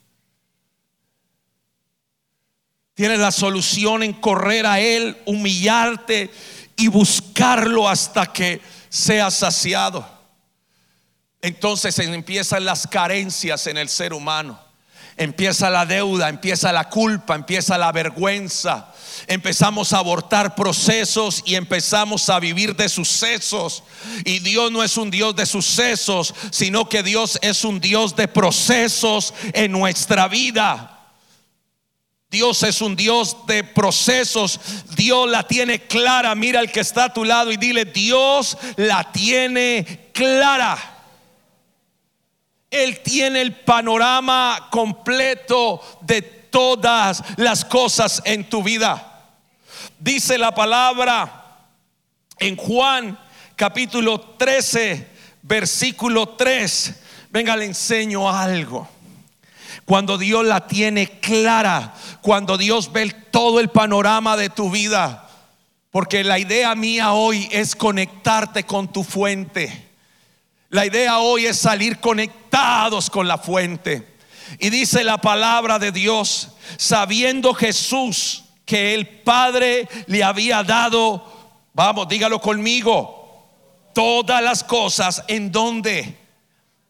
Tienes 2.95 3.19
la 3.19 3.31
solución 3.31 4.01
en 4.01 4.13
correr 4.13 4.65
a 4.65 4.79
Él, 4.79 5.15
humillarte 5.27 6.31
y 6.75 6.87
buscarlo 6.87 7.87
hasta 7.87 8.33
que 8.33 8.80
sea 8.91 9.31
saciado. 9.31 10.05
Entonces 11.41 11.97
empiezan 11.97 12.65
las 12.65 12.85
carencias 12.85 13.65
en 13.65 13.77
el 13.77 13.89
ser 13.89 14.13
humano. 14.13 14.59
Empieza 15.17 15.69
la 15.69 15.85
deuda, 15.85 16.29
empieza 16.29 16.71
la 16.71 16.89
culpa, 16.89 17.35
empieza 17.35 17.77
la 17.77 17.91
vergüenza. 17.91 18.93
Empezamos 19.27 19.93
a 19.93 19.99
abortar 19.99 20.55
procesos 20.55 21.41
y 21.45 21.55
empezamos 21.55 22.29
a 22.29 22.39
vivir 22.39 22.75
de 22.75 22.89
sucesos. 22.89 23.83
Y 24.25 24.39
Dios 24.39 24.71
no 24.71 24.83
es 24.83 24.97
un 24.97 25.09
Dios 25.09 25.35
de 25.35 25.45
sucesos, 25.45 26.33
sino 26.51 26.87
que 26.89 27.01
Dios 27.01 27.39
es 27.41 27.63
un 27.63 27.79
Dios 27.79 28.15
de 28.15 28.27
procesos 28.27 29.33
en 29.53 29.71
nuestra 29.71 30.27
vida. 30.27 31.00
Dios 32.31 32.63
es 32.63 32.81
un 32.81 32.95
Dios 32.95 33.45
de 33.45 33.65
procesos. 33.65 34.57
Dios 34.95 35.29
la 35.29 35.43
tiene 35.43 35.81
clara. 35.81 36.33
Mira 36.33 36.61
al 36.61 36.71
que 36.71 36.79
está 36.79 37.05
a 37.05 37.13
tu 37.13 37.25
lado 37.25 37.51
y 37.51 37.57
dile, 37.57 37.83
Dios 37.83 38.57
la 38.77 39.11
tiene 39.11 40.09
clara. 40.13 40.77
Él 42.69 43.01
tiene 43.01 43.41
el 43.41 43.53
panorama 43.53 44.69
completo 44.71 45.81
de 45.99 46.21
todas 46.21 47.21
las 47.35 47.65
cosas 47.65 48.21
en 48.23 48.49
tu 48.49 48.63
vida. 48.63 49.29
Dice 49.99 50.37
la 50.37 50.55
palabra 50.55 51.65
en 52.39 52.55
Juan 52.55 53.19
capítulo 53.57 54.21
13, 54.37 55.05
versículo 55.41 56.29
3. 56.29 56.95
Venga, 57.29 57.57
le 57.57 57.65
enseño 57.65 58.29
algo. 58.29 58.87
Cuando 59.85 60.17
Dios 60.17 60.45
la 60.45 60.67
tiene 60.67 61.19
clara, 61.19 61.93
cuando 62.21 62.57
Dios 62.57 62.91
ve 62.91 63.09
todo 63.31 63.59
el 63.59 63.69
panorama 63.69 64.37
de 64.37 64.49
tu 64.49 64.69
vida. 64.69 65.27
Porque 65.89 66.23
la 66.23 66.39
idea 66.39 66.73
mía 66.75 67.11
hoy 67.11 67.49
es 67.51 67.75
conectarte 67.75 68.63
con 68.63 68.91
tu 68.91 69.03
fuente. 69.03 69.89
La 70.69 70.85
idea 70.85 71.19
hoy 71.19 71.45
es 71.45 71.57
salir 71.57 71.99
conectados 71.99 73.09
con 73.09 73.27
la 73.27 73.37
fuente. 73.37 74.07
Y 74.59 74.69
dice 74.69 75.03
la 75.03 75.17
palabra 75.17 75.79
de 75.79 75.91
Dios, 75.91 76.49
sabiendo 76.77 77.53
Jesús 77.53 78.43
que 78.65 78.93
el 78.93 79.05
Padre 79.05 79.87
le 80.07 80.23
había 80.23 80.63
dado, 80.63 81.25
vamos, 81.73 82.07
dígalo 82.07 82.39
conmigo, 82.39 83.49
todas 83.93 84.41
las 84.41 84.63
cosas 84.63 85.23
en 85.27 85.51
donde, 85.51 86.17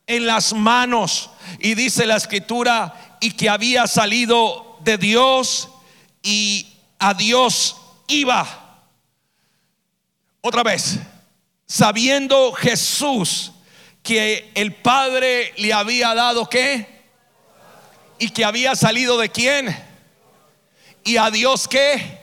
en 0.05 0.27
las 0.27 0.53
manos. 0.53 1.31
Y 1.59 1.73
dice 1.73 2.05
la 2.05 2.17
escritura, 2.17 3.17
y 3.19 3.31
que 3.31 3.49
había 3.49 3.87
salido 3.87 4.70
de 4.83 4.97
Dios 4.97 5.69
y 6.23 6.67
a 6.99 7.13
Dios 7.13 7.77
iba. 8.07 8.81
Otra 10.41 10.63
vez, 10.63 10.99
sabiendo 11.67 12.51
Jesús 12.53 13.51
que 14.03 14.51
el 14.55 14.73
Padre 14.75 15.53
le 15.57 15.73
había 15.73 16.13
dado 16.13 16.49
qué? 16.49 17.01
Y 18.19 18.29
que 18.29 18.45
había 18.45 18.75
salido 18.75 19.17
de 19.17 19.29
quién? 19.29 19.75
Y 21.03 21.17
a 21.17 21.29
Dios 21.29 21.67
qué? 21.67 22.21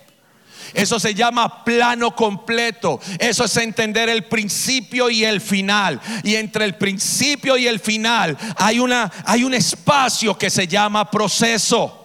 Eso 0.75 1.01
se 1.01 1.15
llama 1.15 1.65
plano 1.65 2.15
completo. 2.15 3.01
Eso 3.19 3.45
es 3.45 3.57
entender 3.57 4.09
el 4.09 4.25
principio 4.25 5.11
y 5.11 5.25
el 5.25 5.41
final. 5.41 6.01
Y 6.23 6.37
entre 6.37 6.65
el 6.65 6.77
principio 6.77 7.57
y 7.57 7.67
el 7.67 7.81
final 7.81 8.37
hay 8.57 8.79
una 8.79 9.11
hay 9.25 9.45
un 9.45 9.55
espacio 9.55 10.37
que 10.37 10.51
se 10.51 10.67
llama 10.67 11.11
proceso. 11.11 11.98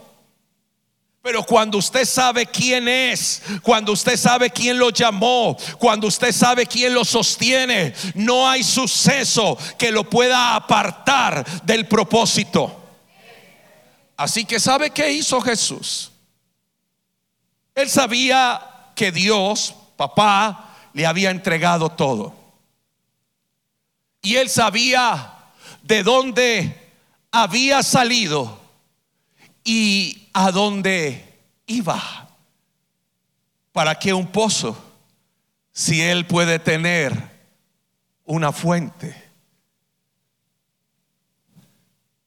Pero 1.24 1.42
cuando 1.46 1.78
usted 1.78 2.04
sabe 2.04 2.46
quién 2.46 2.86
es, 2.90 3.42
cuando 3.62 3.94
usted 3.94 4.18
sabe 4.18 4.50
quién 4.50 4.78
lo 4.78 4.90
llamó, 4.90 5.56
cuando 5.80 6.08
usted 6.08 6.34
sabe 6.34 6.66
quién 6.66 6.94
lo 6.94 7.06
sostiene, 7.06 7.94
no 8.14 8.46
hay 8.46 8.62
suceso 8.62 9.58
que 9.78 9.90
lo 9.90 10.10
pueda 10.10 10.54
apartar 10.54 11.64
del 11.64 11.88
propósito. 11.88 12.78
Así 14.18 14.44
que 14.44 14.60
¿sabe 14.60 14.90
qué 14.90 15.14
hizo 15.14 15.40
Jesús? 15.40 16.12
Él 17.74 17.90
sabía 17.90 18.92
que 18.94 19.14
Dios, 19.14 19.74
papá, 19.96 20.76
le 20.92 21.06
había 21.06 21.32
entregado 21.32 21.88
todo. 21.88 22.36
Y 24.22 24.36
él 24.36 24.50
sabía 24.50 25.36
de 25.84 26.04
dónde 26.04 26.92
había 27.32 27.82
salido 27.82 28.60
y 29.64 30.23
a 30.34 30.52
dónde 30.52 31.42
iba. 31.68 32.30
¿Para 33.72 33.96
qué 33.96 34.14
un 34.14 34.28
pozo 34.28 34.78
si 35.72 36.02
él 36.02 36.26
puede 36.26 36.60
tener 36.60 37.32
una 38.26 38.52
fuente? 38.52 39.32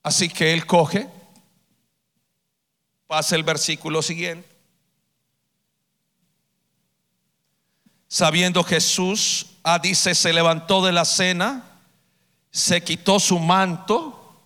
Así 0.03 0.29
que 0.29 0.53
él 0.53 0.67
coge, 0.67 1.09
pasa 3.07 3.35
el 3.35 3.43
versículo 3.43 4.03
siguiente. 4.03 4.49
Sabiendo 8.09 8.63
Jesús, 8.63 9.47
ah, 9.65 9.81
dice, 9.81 10.15
se 10.15 10.33
levantó 10.33 10.85
de 10.85 10.93
la 10.93 11.05
cena, 11.05 11.65
se 12.51 12.83
quitó 12.83 13.19
su 13.19 13.39
manto, 13.41 14.41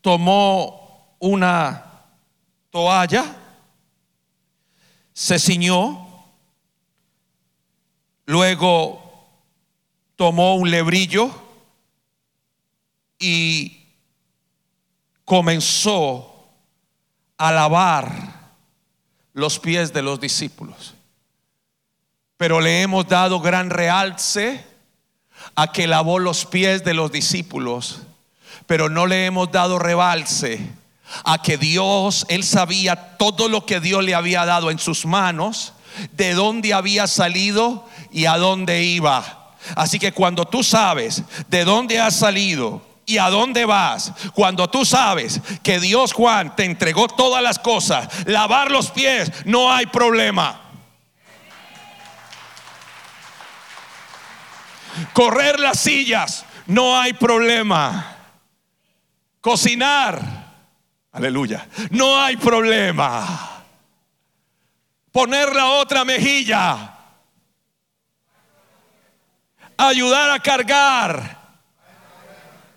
tomó 0.00 1.16
una 1.18 1.95
toalla, 2.76 3.24
se 5.14 5.38
ciñó, 5.38 6.26
luego 8.26 9.30
tomó 10.14 10.56
un 10.56 10.70
lebrillo 10.70 11.30
y 13.18 13.82
comenzó 15.24 16.50
a 17.38 17.50
lavar 17.50 18.50
los 19.32 19.58
pies 19.58 19.94
de 19.94 20.02
los 20.02 20.20
discípulos. 20.20 20.92
Pero 22.36 22.60
le 22.60 22.82
hemos 22.82 23.08
dado 23.08 23.40
gran 23.40 23.70
realce 23.70 24.62
a 25.54 25.72
que 25.72 25.86
lavó 25.86 26.18
los 26.18 26.44
pies 26.44 26.84
de 26.84 26.92
los 26.92 27.10
discípulos, 27.10 28.02
pero 28.66 28.90
no 28.90 29.06
le 29.06 29.24
hemos 29.24 29.50
dado 29.50 29.78
rebalse 29.78 30.60
a 31.24 31.40
que 31.40 31.56
Dios, 31.58 32.26
él 32.28 32.44
sabía 32.44 33.16
todo 33.16 33.48
lo 33.48 33.64
que 33.66 33.80
Dios 33.80 34.04
le 34.04 34.14
había 34.14 34.44
dado 34.44 34.70
en 34.70 34.78
sus 34.78 35.06
manos, 35.06 35.72
de 36.12 36.34
dónde 36.34 36.74
había 36.74 37.06
salido 37.06 37.88
y 38.10 38.26
a 38.26 38.36
dónde 38.36 38.84
iba. 38.84 39.54
Así 39.74 39.98
que 39.98 40.12
cuando 40.12 40.44
tú 40.44 40.62
sabes 40.62 41.22
de 41.48 41.64
dónde 41.64 42.00
has 42.00 42.16
salido 42.16 42.82
y 43.04 43.18
a 43.18 43.30
dónde 43.30 43.64
vas, 43.64 44.12
cuando 44.34 44.68
tú 44.68 44.84
sabes 44.84 45.40
que 45.62 45.80
Dios 45.80 46.12
Juan 46.12 46.54
te 46.54 46.64
entregó 46.64 47.08
todas 47.08 47.42
las 47.42 47.58
cosas, 47.58 48.08
lavar 48.26 48.70
los 48.70 48.90
pies, 48.90 49.30
no 49.44 49.72
hay 49.72 49.86
problema. 49.86 50.60
Correr 55.12 55.60
las 55.60 55.80
sillas, 55.80 56.44
no 56.66 56.98
hay 56.98 57.12
problema. 57.12 58.16
Cocinar, 59.40 60.35
Aleluya. 61.16 61.66
No 61.92 62.20
hay 62.20 62.36
problema. 62.36 63.64
Poner 65.10 65.54
la 65.54 65.66
otra 65.70 66.04
mejilla. 66.04 66.94
Ayudar 69.78 70.30
a 70.30 70.38
cargar. 70.40 71.38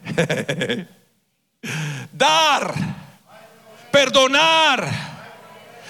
Dar. 2.13 2.73
Perdonar. 3.91 4.87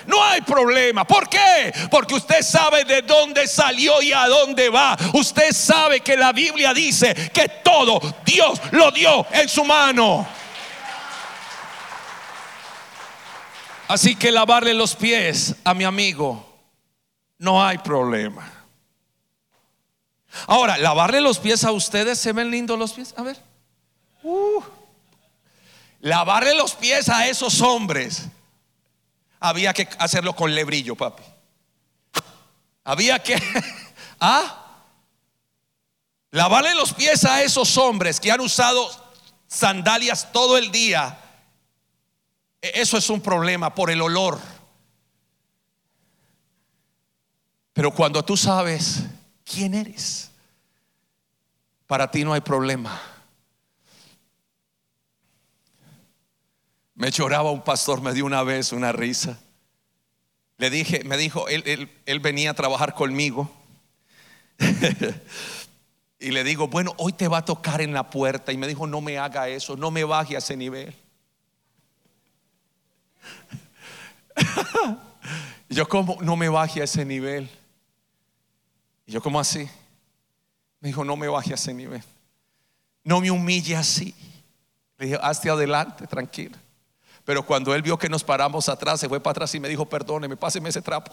No 0.07 0.23
hay 0.23 0.41
problema. 0.41 1.05
¿Por 1.05 1.29
qué? 1.29 1.71
Porque 1.91 2.15
usted 2.15 2.41
sabe 2.41 2.83
de 2.83 3.03
dónde 3.03 3.45
salió 3.45 4.01
y 4.01 4.12
a 4.12 4.25
dónde 4.25 4.69
va. 4.69 4.97
Usted 5.13 5.51
sabe 5.51 5.99
que 5.99 6.17
la 6.17 6.31
Biblia 6.31 6.73
dice 6.73 7.13
que 7.31 7.47
todo 7.63 8.01
Dios 8.25 8.59
lo 8.71 8.89
dio 8.89 9.27
en 9.33 9.47
su 9.47 9.63
mano. 9.63 10.27
Así 13.89 14.15
que 14.15 14.32
lavarle 14.32 14.75
los 14.75 14.95
pies 14.95 15.56
a 15.63 15.73
mi 15.73 15.84
amigo, 15.84 16.45
no 17.39 17.65
hay 17.65 17.80
problema. 17.80 18.47
Ahora, 20.45 20.78
lavarle 20.78 21.19
los 21.21 21.39
pies 21.39 21.63
a 21.63 21.71
ustedes, 21.71 22.19
¿se 22.19 22.32
ven 22.32 22.52
lindos 22.52 22.78
los 22.78 22.93
pies? 22.93 23.15
A 23.17 23.23
ver. 23.23 23.41
Uh. 24.21 24.62
lavarle 26.02 26.54
los 26.54 26.75
pies 26.75 27.10
a 27.10 27.28
esos 27.30 27.62
hombres, 27.62 28.28
había 29.39 29.73
que 29.73 29.89
hacerlo 29.97 30.36
con 30.36 30.54
lebrillo, 30.54 30.95
papi. 30.95 31.23
Había 32.84 33.17
que, 33.17 33.41
¿ah? 34.19 34.67
Lavarle 36.30 36.75
los 36.75 36.93
pies 36.93 37.25
a 37.25 37.41
esos 37.41 37.75
hombres 37.75 38.19
que 38.19 38.32
han 38.32 38.41
usado 38.41 38.88
sandalias 39.47 40.32
todo 40.32 40.60
el 40.60 40.69
día. 40.69 41.17
E, 42.61 42.71
eso 42.75 42.97
es 42.97 43.09
un 43.09 43.21
problema 43.21 43.73
por 43.73 43.89
el 43.89 44.01
olor. 44.01 44.39
Pero 47.73 47.93
cuando 47.93 48.23
tú 48.23 48.35
sabes 48.35 49.03
quién 49.45 49.73
eres, 49.73 50.31
para 51.87 52.11
ti 52.11 52.23
no 52.23 52.33
hay 52.33 52.41
problema. 52.41 53.01
Me 56.95 57.11
lloraba 57.11 57.51
un 57.51 57.63
pastor, 57.63 58.01
me 58.01 58.13
dio 58.13 58.25
una 58.25 58.43
vez 58.43 58.73
una 58.73 58.91
risa. 58.91 59.39
Le 60.57 60.69
dije, 60.69 61.03
me 61.05 61.15
dijo, 61.15 61.47
él, 61.47 61.89
él 62.05 62.19
venía 62.19 62.51
a 62.51 62.53
trabajar 62.53 62.93
conmigo. 62.93 63.49
y 66.19 66.31
le 66.31 66.43
digo, 66.43 66.67
bueno, 66.67 66.93
hoy 66.97 67.13
te 67.13 67.29
va 67.29 67.37
a 67.37 67.45
tocar 67.45 67.79
en 67.79 67.93
la 67.93 68.09
puerta. 68.09 68.51
Y 68.51 68.57
me 68.57 68.67
dijo, 68.67 68.85
no 68.85 68.99
me 68.99 69.17
haga 69.17 69.47
eso, 69.47 69.77
no 69.77 69.89
me 69.89 70.03
baje 70.03 70.35
a 70.35 70.39
ese 70.39 70.57
nivel. 70.57 70.93
Y 75.69 75.75
yo 75.75 75.87
como, 75.87 76.17
no 76.21 76.35
me 76.35 76.49
baje 76.49 76.81
a 76.81 76.83
ese 76.85 77.05
nivel. 77.05 77.49
Y 79.05 79.11
yo 79.11 79.21
como 79.21 79.39
así. 79.39 79.69
Me 80.79 80.89
dijo, 80.89 81.03
no 81.03 81.15
me 81.15 81.27
baje 81.27 81.51
a 81.51 81.55
ese 81.55 81.73
nivel. 81.73 82.03
No 83.03 83.21
me 83.21 83.31
humille 83.31 83.75
así. 83.75 84.15
Le 84.97 85.07
dije, 85.07 85.19
hazte 85.21 85.49
adelante, 85.49 86.07
tranquilo. 86.07 86.57
Pero 87.25 87.45
cuando 87.45 87.73
él 87.75 87.81
vio 87.81 87.97
que 87.97 88.09
nos 88.09 88.23
paramos 88.23 88.69
atrás, 88.69 88.99
se 88.99 89.09
fue 89.09 89.19
para 89.19 89.31
atrás 89.31 89.53
y 89.55 89.59
me 89.59 89.69
dijo, 89.69 89.87
perdóneme, 89.87 90.35
páseme 90.35 90.69
ese 90.69 90.81
trapo. 90.81 91.11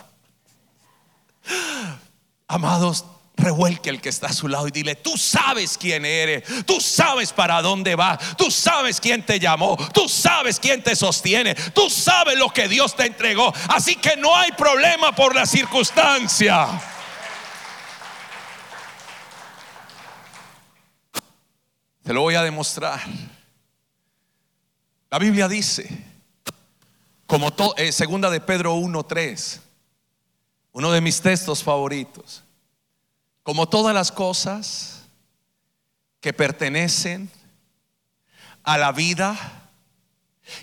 Amados, 2.49 3.05
revuelque 3.37 3.91
el 3.91 4.01
que 4.01 4.09
está 4.09 4.29
a 4.29 4.33
su 4.33 4.49
lado 4.49 4.67
y 4.67 4.71
dile, 4.71 4.95
tú 4.95 5.17
sabes 5.17 5.77
quién 5.79 6.05
eres, 6.05 6.45
tú 6.65 6.81
sabes 6.81 7.33
para 7.33 7.61
dónde 7.63 7.95
vas, 7.95 8.37
tú 8.37 8.51
sabes 8.51 9.01
quién 9.01 9.25
te 9.25 9.39
llamó, 9.39 9.77
tú 9.93 10.09
sabes 10.09 10.59
quién 10.59 10.83
te 10.83 10.97
sostiene, 10.97 11.55
tú 11.55 11.91
sabes 11.91 12.39
lo 12.39 12.51
que 12.51 12.69
Dios 12.69 12.97
te 12.97 13.07
entregó. 13.07 13.53
Así 13.69 13.97
que 13.97 14.17
no 14.17 14.35
hay 14.35 14.53
problema 14.53 15.15
por 15.15 15.35
la 15.35 15.47
circunstancia. 15.47 16.69
Te 22.03 22.13
lo 22.13 22.23
voy 22.23 22.37
a 22.37 22.43
demostrar. 22.43 23.01
La 25.11 25.19
Biblia 25.19 25.49
dice, 25.49 26.05
como 27.27 27.53
eh, 27.77 27.91
segunda 27.91 28.31
de 28.31 28.41
Pedro 28.41 28.77
1:3, 28.77 29.61
uno 30.73 30.93
de 30.93 31.01
mis 31.01 31.21
textos 31.21 31.63
favoritos, 31.63 32.45
como 33.47 33.69
todas 33.69 33.95
las 33.95 34.11
cosas 34.11 35.03
que 36.21 36.33
pertenecen 36.33 37.31
a 38.65 38.77
la 38.77 38.91
vida 38.91 39.71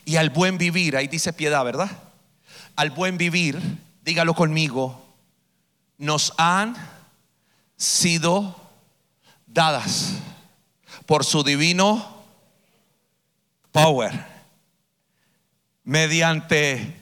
y 0.03 0.17
al 0.17 0.29
buen 0.29 0.57
vivir, 0.57 0.97
ahí 0.97 1.07
dice 1.07 1.31
piedad, 1.31 1.63
¿verdad? 1.63 1.89
Al 2.75 2.91
buen 2.91 3.17
vivir, 3.17 3.57
dígalo 4.01 4.33
conmigo, 4.33 5.01
nos 5.97 6.33
han 6.35 6.75
sido 7.77 8.53
dadas 9.47 10.15
por 11.05 11.23
su 11.23 11.41
divino 11.41 12.21
power 13.71 14.25
mediante 15.85 17.01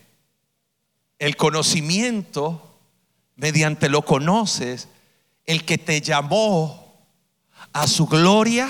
el 1.18 1.36
conocimiento, 1.36 2.78
mediante 3.36 3.90
lo 3.90 4.04
conoces, 4.06 4.88
el 5.46 5.66
que 5.66 5.78
te 5.78 6.02
llamó 6.02 6.94
a 7.74 7.88
su 7.88 8.06
gloria 8.08 8.70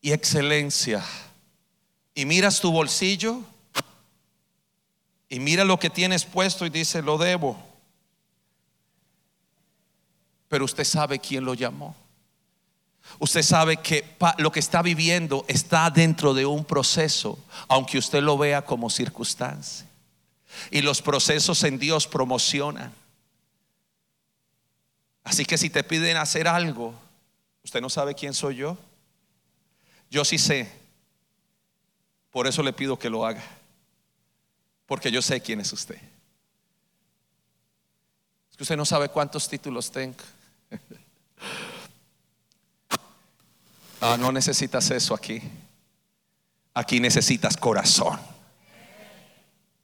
y 0.00 0.12
excelencia. 0.12 1.04
Y 2.14 2.24
miras 2.24 2.60
tu 2.60 2.72
bolsillo 2.72 3.42
y 5.28 5.40
mira 5.40 5.64
lo 5.64 5.78
que 5.78 5.90
tienes 5.90 6.24
puesto 6.24 6.64
y 6.64 6.70
dice, 6.70 7.02
lo 7.02 7.18
debo. 7.18 7.56
Pero 10.48 10.64
usted 10.64 10.84
sabe 10.84 11.18
quién 11.18 11.44
lo 11.44 11.54
llamó. 11.54 11.94
Usted 13.18 13.42
sabe 13.42 13.78
que 13.78 14.16
lo 14.38 14.52
que 14.52 14.60
está 14.60 14.82
viviendo 14.82 15.44
está 15.48 15.90
dentro 15.90 16.34
de 16.34 16.46
un 16.46 16.64
proceso, 16.64 17.38
aunque 17.66 17.98
usted 17.98 18.22
lo 18.22 18.36
vea 18.38 18.62
como 18.62 18.90
circunstancia. 18.90 19.86
Y 20.70 20.82
los 20.82 21.02
procesos 21.02 21.62
en 21.64 21.78
Dios 21.78 22.06
promocionan. 22.06 22.92
Así 25.28 25.44
que 25.44 25.58
si 25.58 25.68
te 25.68 25.84
piden 25.84 26.16
hacer 26.16 26.48
algo, 26.48 26.94
usted 27.62 27.82
no 27.82 27.90
sabe 27.90 28.14
quién 28.14 28.32
soy 28.32 28.56
yo. 28.56 28.78
Yo 30.10 30.24
sí 30.24 30.38
sé. 30.38 30.72
Por 32.30 32.46
eso 32.46 32.62
le 32.62 32.72
pido 32.72 32.98
que 32.98 33.10
lo 33.10 33.26
haga. 33.26 33.44
Porque 34.86 35.10
yo 35.10 35.20
sé 35.20 35.42
quién 35.42 35.60
es 35.60 35.70
usted. 35.70 35.96
Es 38.50 38.56
que 38.56 38.62
usted 38.62 38.78
no 38.78 38.86
sabe 38.86 39.10
cuántos 39.10 39.46
títulos 39.48 39.92
tengo. 39.92 40.16
Ah, 44.00 44.16
no 44.16 44.30
necesitas 44.30 44.92
eso 44.92 45.12
aquí. 45.12 45.42
Aquí 46.72 47.00
necesitas 47.00 47.56
corazón. 47.56 48.16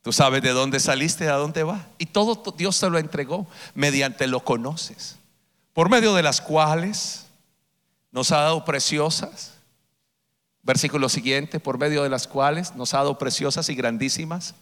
Tú 0.02 0.12
sabes 0.12 0.40
de 0.40 0.50
dónde 0.50 0.78
saliste, 0.78 1.28
a 1.28 1.34
dónde 1.34 1.64
va. 1.64 1.88
Y 1.98 2.06
todo 2.06 2.40
Dios 2.56 2.78
te 2.78 2.88
lo 2.88 2.96
entregó 3.00 3.48
mediante 3.74 4.28
lo 4.28 4.44
conoces. 4.44 5.18
Por 5.74 5.90
medio 5.90 6.14
de 6.14 6.22
las 6.22 6.40
cuales 6.40 7.26
nos 8.12 8.32
ha 8.32 8.38
dado 8.38 8.64
preciosas. 8.64 9.54
Versículo 10.62 11.10
siguiente, 11.10 11.60
por 11.60 11.76
medio 11.76 12.04
de 12.04 12.08
las 12.08 12.26
cuales 12.26 12.74
nos 12.74 12.94
ha 12.94 12.98
dado 12.98 13.18
preciosas 13.18 13.68
y 13.68 13.74
grandísimas 13.74 14.54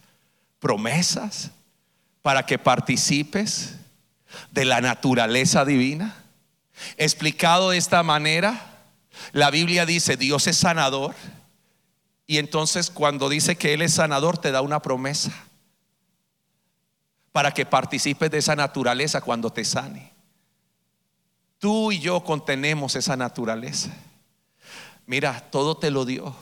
promesas 0.59 1.51
para 2.23 2.47
que 2.47 2.59
participes 2.59 3.75
de 4.51 4.65
la 4.65 4.81
naturaleza 4.81 5.65
divina. 5.65 6.17
Explicado 6.97 7.71
de 7.71 7.79
esta 7.79 8.03
manera, 8.03 8.81
la 9.33 9.51
Biblia 9.51 9.85
dice, 9.85 10.17
Dios 10.17 10.47
es 10.47 10.57
sanador. 10.57 11.15
Y 12.27 12.39
entonces 12.39 12.91
cuando 12.91 13.29
dice 13.29 13.57
que 13.57 13.75
Él 13.75 13.83
es 13.83 13.95
sanador, 13.95 14.39
te 14.39 14.51
da 14.51 14.63
una 14.63 14.81
promesa 14.81 15.33
para 17.33 17.53
que 17.53 17.67
participes 17.67 18.31
de 18.31 18.39
esa 18.39 18.57
naturaleza 18.57 19.21
cuando 19.21 19.51
te 19.51 19.65
sane. 19.65 20.12
Tú 21.63 21.93
y 21.93 22.01
yo 22.01 22.25
contenemos 22.25 22.97
esa 22.97 23.17
naturaleza. 23.17 23.91
Mira, 25.07 25.49
todo 25.53 25.77
te 25.77 25.93
lo 25.93 26.05
dio. 26.05 26.35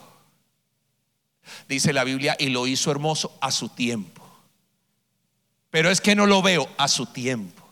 Dice 1.68 1.92
la 1.92 2.04
Biblia, 2.04 2.36
y 2.38 2.46
lo 2.46 2.66
hizo 2.66 2.90
hermoso 2.90 3.36
a 3.42 3.50
su 3.50 3.68
tiempo. 3.68 4.26
Pero 5.68 5.90
es 5.90 6.00
que 6.00 6.14
no 6.14 6.24
lo 6.24 6.40
veo 6.40 6.66
a 6.78 6.88
su 6.88 7.04
tiempo. 7.04 7.62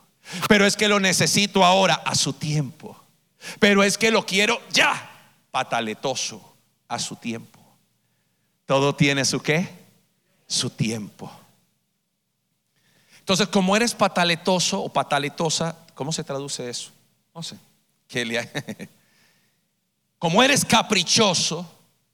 Pero 0.47 0.67
es 0.67 0.77
que 0.77 0.89
lo 0.89 1.01
necesito 1.01 1.65
ahora 1.65 1.95
a 1.95 2.15
su 2.15 2.35
tiempo. 2.35 3.03
Pero 3.59 3.83
es 3.83 3.97
que 3.97 4.11
lo 4.11 4.27
quiero 4.27 4.61
ya, 4.69 5.11
pataletoso, 5.51 6.55
a 6.87 6.99
su 6.99 7.17
tiempo. 7.17 7.59
Todo 8.67 8.95
tiene 8.95 9.25
su 9.25 9.41
qué? 9.41 9.71
Su 10.47 10.69
tiempo. 10.69 11.33
Entonces, 13.21 13.49
como 13.49 13.75
eres 13.75 13.95
pataletoso 13.95 14.83
o 14.83 14.93
pataletosa, 14.93 15.75
¿cómo 15.95 16.13
se 16.13 16.25
traduce 16.25 16.69
eso? 16.69 16.98
Como 20.19 20.43
eres 20.43 20.65
caprichoso, 20.65 21.67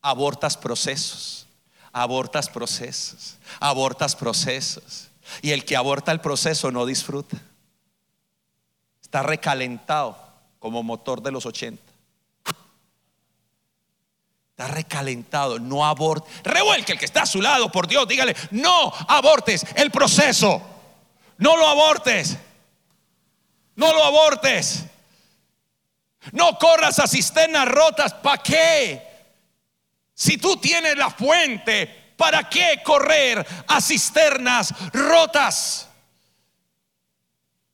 abortas 0.02 0.56
procesos, 0.56 1.46
abortas 1.92 2.48
procesos, 2.48 3.36
abortas 3.60 4.14
procesos. 4.14 5.08
Y 5.40 5.52
el 5.52 5.64
que 5.64 5.76
aborta 5.76 6.12
el 6.12 6.20
proceso 6.20 6.70
no 6.70 6.84
disfruta. 6.84 7.40
Está 9.00 9.22
recalentado 9.22 10.18
como 10.58 10.82
motor 10.82 11.22
de 11.22 11.30
los 11.30 11.46
80. 11.46 11.82
Está 14.50 14.68
recalentado, 14.68 15.58
no 15.58 15.84
aborte. 15.84 16.30
Revuelque 16.44 16.92
el 16.92 16.98
que 16.98 17.06
está 17.06 17.22
a 17.22 17.26
su 17.26 17.40
lado, 17.40 17.72
por 17.72 17.88
Dios, 17.88 18.06
dígale, 18.06 18.36
no 18.50 18.92
abortes 19.08 19.64
el 19.74 19.90
proceso. 19.90 20.62
No 21.38 21.56
lo 21.56 21.66
abortes. 21.66 22.36
No 23.74 23.92
lo 23.92 24.04
abortes. 24.04 24.84
No 26.32 26.58
corras 26.58 26.98
a 26.98 27.06
cisternas 27.06 27.68
rotas. 27.68 28.14
¿Para 28.14 28.42
qué? 28.42 29.02
Si 30.14 30.38
tú 30.38 30.56
tienes 30.56 30.96
la 30.96 31.10
fuente 31.10 32.04
¿para 32.16 32.48
qué 32.48 32.80
correr 32.84 33.44
a 33.66 33.80
cisternas 33.80 34.74
rotas? 34.92 35.88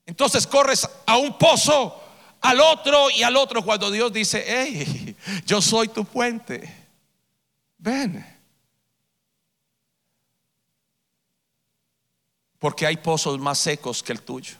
Entonces 0.07 0.47
corres 0.47 0.89
a 1.07 1.17
un 1.17 1.39
pozo, 1.39 2.03
al 2.41 2.61
otro 2.61 3.11
y 3.11 3.23
al 3.23 3.37
otro 3.37 3.65
cuando 3.65 3.91
Dios 3.91 4.13
dice, 4.13 4.45
hey, 4.47 5.17
yo 5.47 5.61
soy 5.63 5.89
tu 5.89 6.05
puente. 6.05 6.89
Ven. 7.79 8.27
Porque 12.59 12.87
hay 12.87 12.97
pozos 12.97 13.39
más 13.39 13.59
secos 13.59 14.03
que 14.03 14.13
el 14.13 14.23
tuyo. 14.23 14.57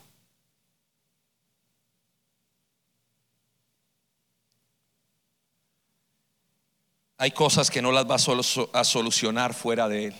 Hay 7.20 7.33
cosas 7.33 7.70
que 7.70 7.83
no 7.83 7.92
las 7.92 8.06
vas 8.06 8.26
a 8.72 8.83
solucionar 8.83 9.52
fuera 9.52 9.90
de 9.90 10.06
Él. 10.06 10.14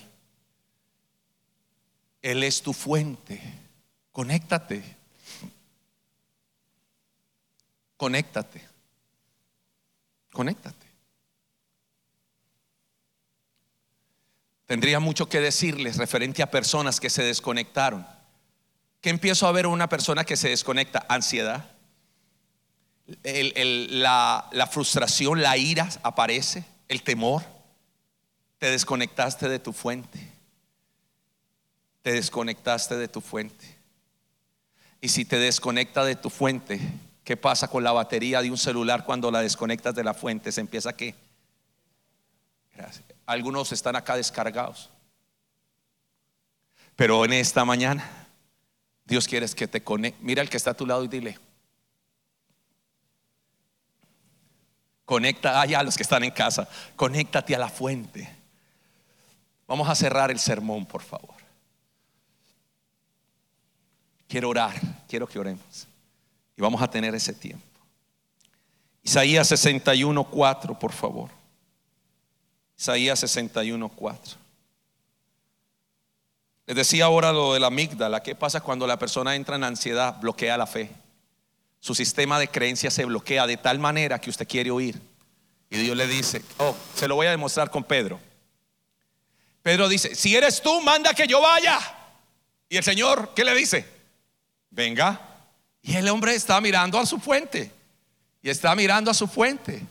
Él 2.21 2.43
es 2.43 2.61
tu 2.61 2.75
fuente. 2.75 3.41
Conéctate. 4.13 4.85
Conéctate. 7.97 8.69
Conéctate. 10.31 10.87
Tendría 14.67 15.01
mucho 15.01 15.27
que 15.27 15.41
decirles 15.41 15.97
referente 15.97 16.43
a 16.43 16.51
personas 16.51 17.01
que 17.01 17.09
se 17.09 17.23
desconectaron. 17.23 18.07
¿Qué 19.01 19.09
empiezo 19.09 19.47
a 19.47 19.53
ver 19.53 19.67
una 19.67 19.89
persona 19.89 20.25
que 20.25 20.37
se 20.37 20.51
desconecta? 20.51 21.07
Ansiedad. 21.09 21.65
la, 23.25 24.51
la 24.53 24.67
frustración, 24.67 25.41
la 25.41 25.57
ira 25.57 25.89
aparece, 26.03 26.67
el 26.90 27.03
temor. 27.03 27.42
Te 28.59 28.70
desconectaste 28.70 29.48
de 29.48 29.59
tu 29.59 29.72
fuente. 29.72 30.20
Te 32.03 32.12
desconectaste 32.12 32.98
de 32.98 33.09
tu 33.09 33.22
fuente. 33.22 33.79
Y 35.00 35.09
si 35.09 35.24
te 35.24 35.38
desconecta 35.38 36.05
de 36.05 36.16
tu 36.16 36.29
fuente, 36.29 36.79
¿Qué 37.31 37.37
pasa 37.37 37.68
con 37.68 37.85
la 37.85 37.92
batería 37.92 38.42
de 38.42 38.50
un 38.50 38.59
celular 38.59 39.05
cuando 39.05 39.31
la 39.31 39.40
desconectas 39.40 39.94
de 39.94 40.03
la 40.03 40.14
fuente? 40.14 40.50
Se 40.50 40.61
empieza 40.61 40.90
a 40.90 40.96
qué? 40.96 41.14
Gracias. 42.74 43.05
Algunos 43.24 43.70
están 43.70 43.94
acá 43.94 44.16
descargados. 44.16 44.90
Pero 46.96 47.24
en 47.24 47.33
esta 47.33 47.64
mañana, 47.64 48.26
Dios 49.05 49.29
quiere 49.29 49.48
que 49.50 49.68
te 49.68 49.81
conecte. 49.81 50.18
Mira 50.22 50.42
el 50.42 50.50
que 50.50 50.57
está 50.57 50.70
a 50.72 50.76
tu 50.76 50.87
lado 50.87 51.05
y 51.05 51.09
dile. 51.09 51.38
Conecta 55.11 55.61
allá 55.61 55.81
a 55.81 55.83
los 55.83 55.96
que 55.96 56.05
están 56.05 56.23
en 56.23 56.31
casa. 56.31 56.68
Conéctate 56.94 57.57
a 57.57 57.59
la 57.59 57.68
fuente. 57.68 58.33
Vamos 59.66 59.88
a 59.88 59.96
cerrar 59.96 60.31
el 60.31 60.38
sermón, 60.38 60.87
por 60.87 61.03
favor. 61.03 61.35
Quiero 64.29 64.51
orar. 64.51 64.81
Quiero 65.09 65.27
que 65.27 65.40
oremos. 65.40 65.88
Y 66.57 66.62
vamos 66.62 66.81
a 66.81 66.88
tener 66.88 67.12
ese 67.12 67.33
tiempo. 67.33 67.66
Isaías 69.03 69.49
61, 69.49 70.23
4, 70.31 70.79
por 70.79 70.92
favor. 70.92 71.31
Isaías 72.79 73.18
61, 73.18 73.88
4. 73.88 74.37
Les 76.66 76.77
decía 76.77 77.07
ahora 77.07 77.33
lo 77.33 77.55
de 77.55 77.59
la 77.59 77.66
amígdala. 77.66 78.23
¿Qué 78.23 78.37
pasa 78.37 78.61
cuando 78.61 78.87
la 78.87 78.96
persona 78.96 79.35
entra 79.35 79.57
en 79.57 79.64
ansiedad? 79.64 80.20
Bloquea 80.20 80.57
la 80.57 80.68
fe. 80.68 80.88
Su 81.81 81.95
sistema 81.95 82.38
de 82.38 82.49
creencias 82.49 82.95
se 82.95 83.05
bloquea 83.05 83.47
de 83.47 83.57
tal 83.57 83.79
manera 83.79 84.21
que 84.21 84.31
usted 84.31 84.47
quiere 84.47 84.71
oír. 84.71 85.01
Y 85.71 85.79
Dios 85.79 85.97
le 85.97 86.07
dice, 86.07 86.43
oh, 86.59 86.77
se 86.95 87.09
lo 87.09 87.14
voy 87.14 87.27
a 87.27 87.31
demostrar 87.31 87.71
con 87.71 87.85
Pedro. 87.85 88.21
Pedro 89.62 89.88
dice, 89.88 90.14
si 90.14 90.37
eres 90.37 90.61
tú, 90.61 90.81
manda 90.83 91.14
que 91.14 91.27
yo 91.27 91.40
vaya. 91.40 91.79
Y 92.69 92.77
el 92.77 92.85
Señor, 92.85 93.33
¿qué 93.35 93.45
le 93.45 93.55
dice? 93.55 93.87
Venga. 94.71 95.21
Y 95.83 95.97
el 95.97 96.09
hombre 96.09 96.35
está 96.35 96.61
mirando 96.61 96.99
a 96.99 97.07
su 97.07 97.19
fuente. 97.19 97.73
Y 98.43 98.51
está 98.51 98.75
mirando 98.75 99.11
a 99.11 99.14
su 99.14 99.27
fuente. 99.27 99.83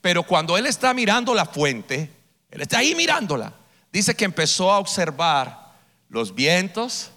Pero 0.00 0.22
cuando 0.22 0.56
él 0.56 0.66
está 0.66 0.94
mirando 0.94 1.34
la 1.34 1.44
fuente, 1.44 2.10
él 2.50 2.60
está 2.62 2.78
ahí 2.78 2.94
mirándola. 2.94 3.52
Dice 3.92 4.14
que 4.14 4.24
empezó 4.24 4.70
a 4.70 4.78
observar 4.78 5.72
los 6.08 6.34
vientos, 6.34 7.10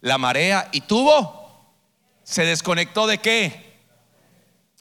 la 0.00 0.18
marea 0.18 0.68
y 0.72 0.80
tuvo, 0.80 1.45
se 2.26 2.44
desconectó 2.44 3.06
de 3.06 3.18
qué? 3.18 3.78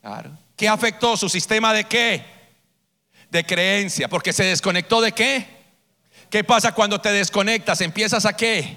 Claro. 0.01 0.31
¿Qué 0.55 0.67
afectó 0.67 1.15
su 1.15 1.29
sistema 1.29 1.73
de 1.73 1.84
qué? 1.84 2.25
De 3.29 3.45
creencia, 3.45 4.08
porque 4.08 4.34
se 4.34 4.45
desconectó 4.45 4.99
de 4.99 5.12
qué? 5.12 5.47
¿Qué 6.31 6.43
pasa 6.43 6.73
cuando 6.73 6.99
te 6.99 7.12
desconectas? 7.12 7.81
Empiezas 7.81 8.25
a 8.25 8.36
qué? 8.36 8.75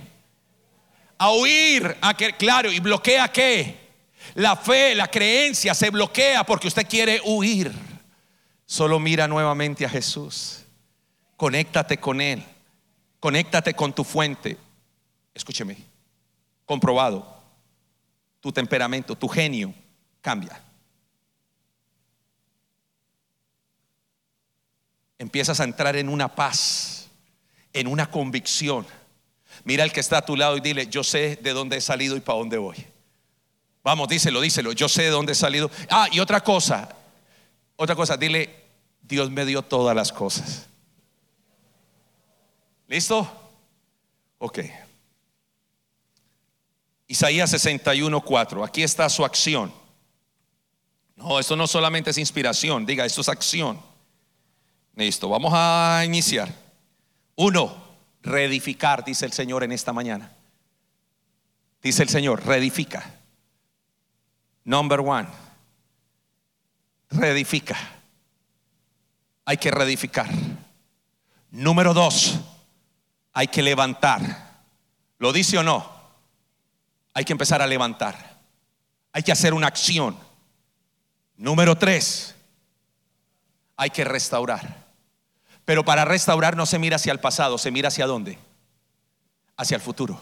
A 1.17 1.31
huir, 1.31 1.97
a 2.03 2.15
que, 2.15 2.35
claro, 2.35 2.71
y 2.71 2.79
bloquea 2.79 3.33
qué? 3.33 3.89
La 4.35 4.55
fe, 4.55 4.95
la 4.95 5.09
creencia 5.09 5.73
se 5.73 5.89
bloquea 5.89 6.45
porque 6.45 6.69
usted 6.69 6.87
quiere 6.87 7.23
huir. 7.25 7.73
Solo 8.67 8.99
mira 8.99 9.27
nuevamente 9.27 9.87
a 9.87 9.89
Jesús. 9.89 10.65
Conéctate 11.39 11.97
con 11.97 12.21
Él. 12.21 12.45
Conéctate 13.19 13.73
con 13.73 13.95
tu 13.95 14.05
fuente. 14.05 14.59
Escúcheme. 15.33 15.79
Comprobado. 16.67 17.38
Tu 18.49 18.53
temperamento, 18.53 19.15
tu 19.15 19.29
genio 19.29 19.75
cambia. 20.23 20.59
Empiezas 25.19 25.61
a 25.61 25.65
entrar 25.65 25.97
en 25.97 26.09
una 26.09 26.35
paz, 26.35 27.11
en 27.75 27.87
una 27.89 28.11
convicción. 28.11 28.87
Mira 29.65 29.85
al 29.85 29.93
que 29.93 30.01
está 30.01 30.17
a 30.17 30.25
tu 30.25 30.35
lado 30.35 30.57
y 30.57 30.61
dile, 30.61 30.87
yo 30.87 31.05
sé 31.05 31.37
de 31.43 31.53
dónde 31.53 31.77
he 31.77 31.83
salido 31.83 32.17
y 32.17 32.21
para 32.21 32.39
dónde 32.39 32.57
voy. 32.57 32.87
Vamos, 33.85 34.09
díselo, 34.09 34.41
díselo. 34.41 34.73
Yo 34.73 34.89
sé 34.89 35.03
de 35.03 35.11
dónde 35.11 35.33
he 35.33 35.35
salido. 35.35 35.71
Ah, 35.91 36.09
y 36.11 36.19
otra 36.19 36.41
cosa. 36.41 36.89
Otra 37.77 37.95
cosa, 37.95 38.17
dile, 38.17 38.65
Dios 39.03 39.31
me 39.31 39.45
dio 39.45 39.61
todas 39.61 39.95
las 39.95 40.11
cosas. 40.11 40.69
¿Listo? 42.87 43.31
Ok. 44.39 44.61
Isaías 47.09 47.51
61, 47.51 48.21
4. 48.21 48.63
Aquí 48.63 48.83
está 48.83 49.09
su 49.09 49.25
acción. 49.25 49.73
No, 51.17 51.39
esto 51.41 51.57
no 51.57 51.67
solamente 51.67 52.11
es 52.11 52.19
inspiración. 52.19 52.85
Diga, 52.85 53.07
esto 53.07 53.23
es 53.23 53.29
acción. 53.31 53.81
Listo, 54.95 55.29
vamos 55.29 55.53
a 55.55 56.03
iniciar. 56.05 56.55
Uno, 57.35 57.75
reedificar, 58.23 59.05
dice 59.05 59.25
el 59.25 59.33
Señor 59.33 59.65
en 59.65 59.73
esta 59.73 59.93
mañana. 59.93 60.31
Dice 61.83 62.03
el 62.03 62.09
Señor, 62.09 62.45
reedifica. 62.45 63.15
Number 64.65 65.01
one, 65.01 65.29
reedifica. 67.11 67.77
Hay 69.47 69.57
que 69.57 69.71
reedificar. 69.71 70.29
Número 71.51 71.95
dos, 71.95 72.39
hay 73.33 73.49
que 73.49 73.63
levantar. 73.63 74.21
¿Lo 75.19 75.33
dice 75.33 75.57
o 75.59 75.63
no? 75.63 75.98
Hay 77.15 77.25
que 77.25 77.33
empezar 77.33 77.63
a 77.63 77.67
levantar. 77.67 78.39
Hay 79.13 79.23
que 79.23 79.33
hacer 79.33 79.55
una 79.55 79.67
acción. 79.67 80.17
Número 81.37 81.77
tres, 81.77 82.35
hay 83.77 83.91
que 83.91 84.05
restaurar. 84.05 84.87
Pero 85.65 85.85
para 85.85 86.05
restaurar 86.05 86.57
no 86.57 86.67
se 86.67 86.79
mira 86.79 86.97
hacia 86.97 87.13
el 87.13 87.21
pasado, 87.21 87.59
se 87.59 87.71
mira 87.71 87.89
hacia 87.89 88.07
dónde? 88.07 88.39
Hacia 89.57 89.77
el 89.77 89.81
futuro. 89.81 90.21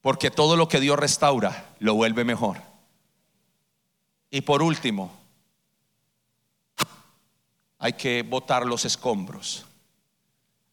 Porque 0.00 0.30
todo 0.30 0.56
lo 0.56 0.68
que 0.68 0.80
Dios 0.80 0.98
restaura 0.98 1.74
lo 1.78 1.94
vuelve 1.94 2.24
mejor. 2.24 2.60
Y 4.30 4.42
por 4.42 4.62
último, 4.62 5.10
hay 7.78 7.92
que 7.92 8.22
botar 8.22 8.66
los 8.66 8.84
escombros. 8.84 9.64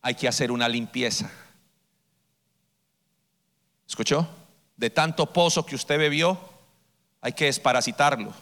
Hay 0.01 0.15
que 0.15 0.27
hacer 0.27 0.51
una 0.51 0.67
limpieza. 0.67 1.31
¿Escuchó? 3.91 4.27
De 4.75 4.89
tanto 4.89 5.31
pozo 5.31 5.63
que 5.63 5.75
usted 5.75 5.99
bebió, 5.99 6.39
hay 7.21 7.33
que 7.33 7.45
desparasitarlo. 7.45 8.33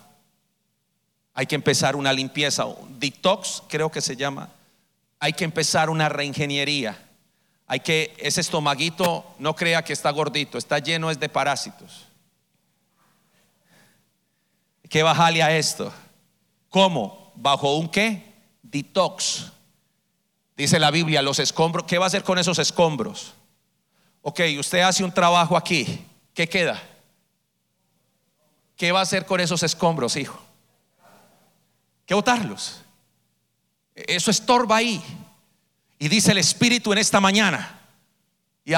Hay 1.34 1.46
que 1.46 1.56
empezar 1.56 1.98
una 1.98 2.14
limpieza, 2.14 2.64
un 2.64 2.98
detox 3.00 3.64
creo 3.68 3.92
que 3.92 4.00
se 4.00 4.16
llama. 4.16 4.50
Hay 5.20 5.34
que 5.34 5.44
empezar 5.44 5.90
una 5.90 6.08
reingeniería 6.08 6.98
hay 7.72 7.82
que, 7.82 8.16
ese 8.18 8.42
estomaguito 8.42 9.24
no 9.38 9.56
crea 9.56 9.84
que 9.84 9.94
está 9.94 10.10
gordito, 10.10 10.58
está 10.58 10.80
lleno 10.80 11.12
es 11.12 11.20
de 11.20 11.30
parásitos. 11.30 12.08
Hay 14.84 14.90
que 14.90 15.04
bajarle 15.04 15.44
a 15.44 15.56
esto. 15.56 15.94
¿Cómo? 16.70 17.32
¿Bajo 17.36 17.78
un 17.78 17.88
qué? 17.88 18.34
Detox. 18.64 19.52
Dice 20.58 20.80
la 20.80 20.90
Biblia, 20.90 21.22
los 21.22 21.38
escombros. 21.38 21.86
¿Qué 21.86 22.00
va 22.00 22.06
a 22.06 22.08
hacer 22.08 22.24
con 22.24 22.40
esos 22.40 22.58
escombros? 22.58 23.34
Ok, 24.22 24.42
usted 24.60 24.80
hace 24.80 25.04
un 25.04 25.12
trabajo 25.12 25.56
aquí. 25.56 26.06
¿Qué 26.34 26.48
queda? 26.48 26.82
¿Qué 28.76 28.92
va 28.92 29.00
a 29.00 29.04
hacer 29.04 29.26
con 29.26 29.40
esos 29.40 29.62
escombros, 29.64 30.16
hijo? 30.16 30.42
¿Qué 32.06 32.14
botarlos? 32.14 32.82
Eso 33.94 34.32
estorba 34.32 34.78
ahí. 34.78 35.02
Y 36.00 36.08
dice 36.08 36.32
el 36.32 36.38
Espíritu 36.38 36.94
en 36.94 37.00
esta 37.00 37.20
mañana. 37.20 37.80
Y. 38.64 38.74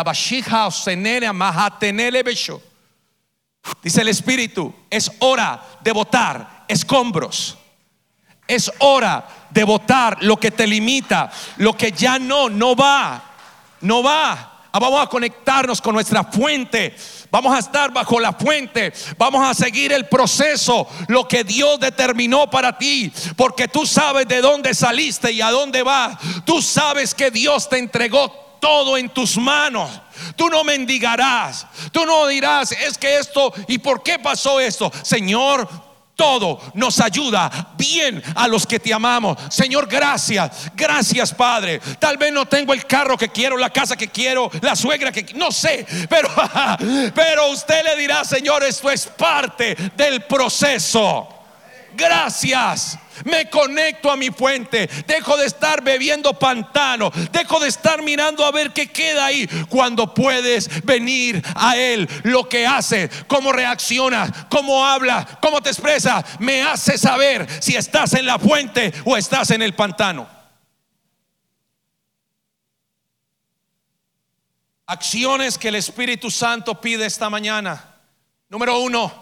Dice 3.83 4.01
el 4.01 4.07
Espíritu, 4.07 4.73
es 4.89 5.11
hora 5.19 5.63
de 5.81 5.91
botar 5.91 6.65
escombros. 6.67 7.57
Es 8.47 8.71
hora 8.79 9.47
de 9.49 9.63
botar 9.63 10.23
lo 10.23 10.37
que 10.37 10.51
te 10.51 10.65
limita, 10.65 11.31
lo 11.57 11.77
que 11.77 11.91
ya 11.91 12.17
no, 12.17 12.49
no 12.49 12.75
va, 12.75 13.23
no 13.81 14.01
va. 14.01 14.50
Ah, 14.71 14.79
Vamos 14.79 15.03
a 15.03 15.07
conectarnos 15.07 15.81
con 15.81 15.93
nuestra 15.93 16.23
fuente. 16.23 16.95
Vamos 17.29 17.53
a 17.53 17.59
estar 17.59 17.91
bajo 17.91 18.19
la 18.19 18.33
fuente. 18.33 18.93
Vamos 19.17 19.45
a 19.45 19.53
seguir 19.53 19.91
el 19.91 20.07
proceso, 20.07 20.87
lo 21.07 21.27
que 21.27 21.43
Dios 21.43 21.79
determinó 21.79 22.49
para 22.49 22.77
ti. 22.77 23.11
Porque 23.35 23.67
tú 23.67 23.85
sabes 23.85 24.27
de 24.27 24.41
dónde 24.41 24.73
saliste 24.73 25.31
y 25.31 25.41
a 25.41 25.51
dónde 25.51 25.83
vas. 25.83 26.17
Tú 26.45 26.61
sabes 26.61 27.13
que 27.13 27.31
Dios 27.31 27.69
te 27.69 27.77
entregó 27.77 28.57
todo 28.61 28.97
en 28.97 29.09
tus 29.09 29.37
manos. 29.37 29.89
Tú 30.37 30.49
no 30.49 30.63
mendigarás. 30.63 31.67
Tú 31.91 32.05
no 32.05 32.27
dirás, 32.27 32.71
es 32.71 32.97
que 32.97 33.17
esto, 33.17 33.53
¿y 33.67 33.79
por 33.79 34.01
qué 34.03 34.19
pasó 34.19 34.59
esto? 34.59 34.91
Señor, 35.03 35.67
todo 36.21 36.59
nos 36.75 36.99
ayuda 36.99 37.73
bien 37.75 38.21
a 38.35 38.47
los 38.47 38.67
que 38.67 38.79
te 38.79 38.93
amamos. 38.93 39.39
Señor, 39.49 39.87
gracias. 39.87 40.69
Gracias, 40.75 41.33
Padre. 41.33 41.81
Tal 41.97 42.17
vez 42.17 42.31
no 42.31 42.45
tengo 42.45 42.73
el 42.73 42.85
carro 42.85 43.17
que 43.17 43.29
quiero, 43.29 43.57
la 43.57 43.71
casa 43.71 43.97
que 43.97 44.07
quiero, 44.07 44.51
la 44.61 44.75
suegra 44.75 45.11
que 45.11 45.25
no 45.33 45.51
sé, 45.51 45.83
pero 46.07 46.29
pero 47.15 47.49
usted 47.49 47.83
le 47.83 47.95
dirá, 47.95 48.23
Señor, 48.23 48.63
esto 48.63 48.91
es 48.91 49.07
parte 49.07 49.75
del 49.97 50.21
proceso. 50.21 51.40
Gracias. 52.01 52.97
Me 53.25 53.47
conecto 53.47 54.09
a 54.09 54.17
mi 54.17 54.31
fuente. 54.31 54.87
Dejo 55.05 55.37
de 55.37 55.45
estar 55.45 55.83
bebiendo 55.83 56.33
pantano. 56.33 57.11
Dejo 57.31 57.59
de 57.59 57.67
estar 57.67 58.01
mirando 58.01 58.43
a 58.43 58.51
ver 58.51 58.73
qué 58.73 58.87
queda 58.87 59.25
ahí. 59.25 59.47
Cuando 59.69 60.11
puedes 60.11 60.83
venir 60.83 61.43
a 61.55 61.77
Él. 61.77 62.09
Lo 62.23 62.49
que 62.49 62.65
hace, 62.65 63.07
cómo 63.27 63.51
reacciona, 63.51 64.47
cómo 64.49 64.83
habla, 64.83 65.37
cómo 65.43 65.61
te 65.61 65.69
expresa. 65.69 66.25
Me 66.39 66.63
hace 66.63 66.97
saber 66.97 67.47
si 67.61 67.75
estás 67.75 68.13
en 68.13 68.25
la 68.25 68.39
fuente 68.39 68.91
o 69.05 69.15
estás 69.15 69.51
en 69.51 69.61
el 69.61 69.75
pantano. 69.75 70.27
Acciones 74.87 75.55
que 75.59 75.67
el 75.67 75.75
Espíritu 75.75 76.31
Santo 76.31 76.81
pide 76.81 77.05
esta 77.05 77.29
mañana. 77.29 77.99
Número 78.49 78.79
uno, 78.79 79.13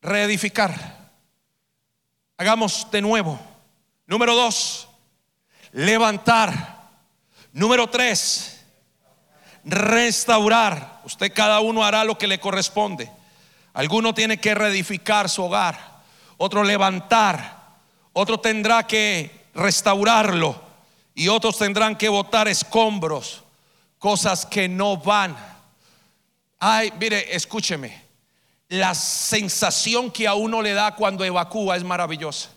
reedificar. 0.00 0.97
Hagamos 2.40 2.86
de 2.92 3.02
nuevo. 3.02 3.36
Número 4.06 4.32
dos, 4.36 4.88
levantar. 5.72 6.88
Número 7.52 7.90
tres, 7.90 8.64
restaurar. 9.64 11.00
Usted 11.04 11.32
cada 11.34 11.58
uno 11.58 11.82
hará 11.82 12.04
lo 12.04 12.16
que 12.16 12.28
le 12.28 12.38
corresponde. 12.38 13.10
Alguno 13.74 14.14
tiene 14.14 14.38
que 14.38 14.54
reedificar 14.54 15.28
su 15.28 15.42
hogar, 15.42 16.00
otro 16.36 16.62
levantar, 16.62 17.76
otro 18.12 18.38
tendrá 18.38 18.86
que 18.86 19.46
restaurarlo 19.52 20.62
y 21.16 21.26
otros 21.26 21.58
tendrán 21.58 21.96
que 21.96 22.08
botar 22.08 22.46
escombros, 22.46 23.42
cosas 23.98 24.46
que 24.46 24.68
no 24.68 24.96
van. 24.96 25.36
Ay, 26.60 26.92
mire, 27.00 27.34
escúcheme 27.34 28.07
la 28.68 28.94
sensación 28.94 30.10
que 30.10 30.26
a 30.26 30.34
uno 30.34 30.60
le 30.60 30.74
da 30.74 30.94
cuando 30.94 31.24
evacúa 31.24 31.76
es 31.76 31.84
maravillosa. 31.84 32.50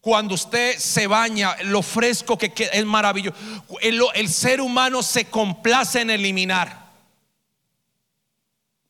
Cuando 0.00 0.34
usted 0.34 0.78
se 0.78 1.06
baña, 1.06 1.56
lo 1.62 1.82
fresco 1.82 2.36
que 2.36 2.52
queda 2.52 2.72
es 2.72 2.84
maravilloso. 2.84 3.36
El, 3.80 4.28
ser 4.28 4.60
humano 4.60 5.02
se 5.02 5.24
complace 5.24 6.02
en 6.02 6.10
eliminar. 6.10 6.84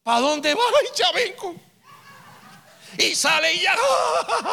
¿Para 0.02 0.20
dónde 0.20 0.54
va? 0.54 0.60
Ay, 0.80 0.88
ya. 0.96 1.06
Y 2.98 3.14
sale 3.14 3.54
y 3.54 3.60
ya. 3.60 3.74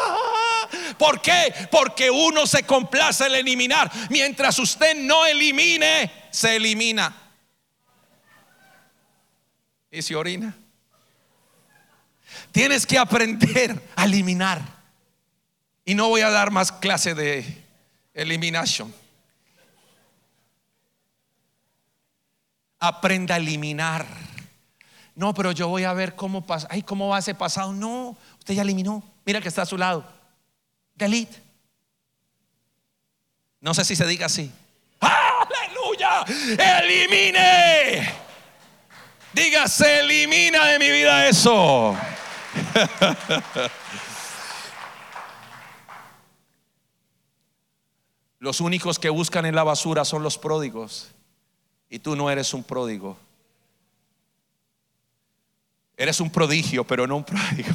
¿Por 0.98 1.20
qué? 1.20 1.52
Porque 1.70 2.10
uno 2.10 2.46
se 2.46 2.62
complace 2.62 3.26
en 3.26 3.34
eliminar. 3.34 3.90
Mientras 4.08 4.58
usted 4.58 4.96
no 4.96 5.26
elimine, 5.26 6.28
se 6.30 6.56
elimina. 6.56 7.14
Y 9.90 10.00
se 10.00 10.14
orina. 10.16 10.56
Tienes 12.50 12.86
que 12.86 12.98
aprender 12.98 13.80
a 13.94 14.04
eliminar. 14.04 14.60
Y 15.84 15.94
no 15.94 16.08
voy 16.08 16.20
a 16.20 16.30
dar 16.30 16.50
más 16.50 16.72
clase 16.72 17.14
de 17.14 17.64
eliminación. 18.14 18.94
Aprenda 22.78 23.34
a 23.34 23.38
eliminar. 23.38 24.06
No, 25.14 25.34
pero 25.34 25.52
yo 25.52 25.68
voy 25.68 25.84
a 25.84 25.92
ver 25.92 26.14
cómo 26.14 26.46
pasa. 26.46 26.66
Ay, 26.70 26.82
¿cómo 26.82 27.08
va 27.08 27.18
ese 27.18 27.34
pasado? 27.34 27.72
No, 27.72 28.16
usted 28.38 28.54
ya 28.54 28.62
eliminó. 28.62 29.02
Mira 29.24 29.40
que 29.40 29.48
está 29.48 29.62
a 29.62 29.66
su 29.66 29.76
lado. 29.76 30.04
Delete. 30.94 31.40
No 33.60 33.74
sé 33.74 33.84
si 33.84 33.94
se 33.94 34.06
diga 34.06 34.26
así. 34.26 34.50
Aleluya. 35.00 36.24
Elimine. 36.80 38.12
Diga, 39.32 39.68
se 39.68 40.00
elimina 40.00 40.66
de 40.66 40.78
mi 40.78 40.90
vida 40.90 41.28
eso. 41.28 41.96
Los 48.42 48.60
únicos 48.60 48.98
que 48.98 49.08
buscan 49.08 49.46
en 49.46 49.54
la 49.54 49.62
basura 49.62 50.04
son 50.04 50.24
los 50.24 50.36
pródigos. 50.36 51.12
Y 51.88 52.00
tú 52.00 52.16
no 52.16 52.28
eres 52.28 52.52
un 52.52 52.64
pródigo. 52.64 53.16
Eres 55.96 56.18
un 56.18 56.28
prodigio, 56.28 56.84
pero 56.84 57.06
no 57.06 57.18
un 57.18 57.24
pródigo. 57.24 57.70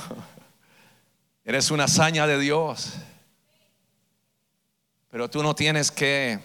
Eres 1.45 1.71
una 1.71 1.85
hazaña 1.85 2.27
de 2.27 2.37
Dios. 2.37 2.95
Pero 5.09 5.29
tú 5.29 5.41
no 5.41 5.55
tienes 5.55 5.89
que, 5.89 6.37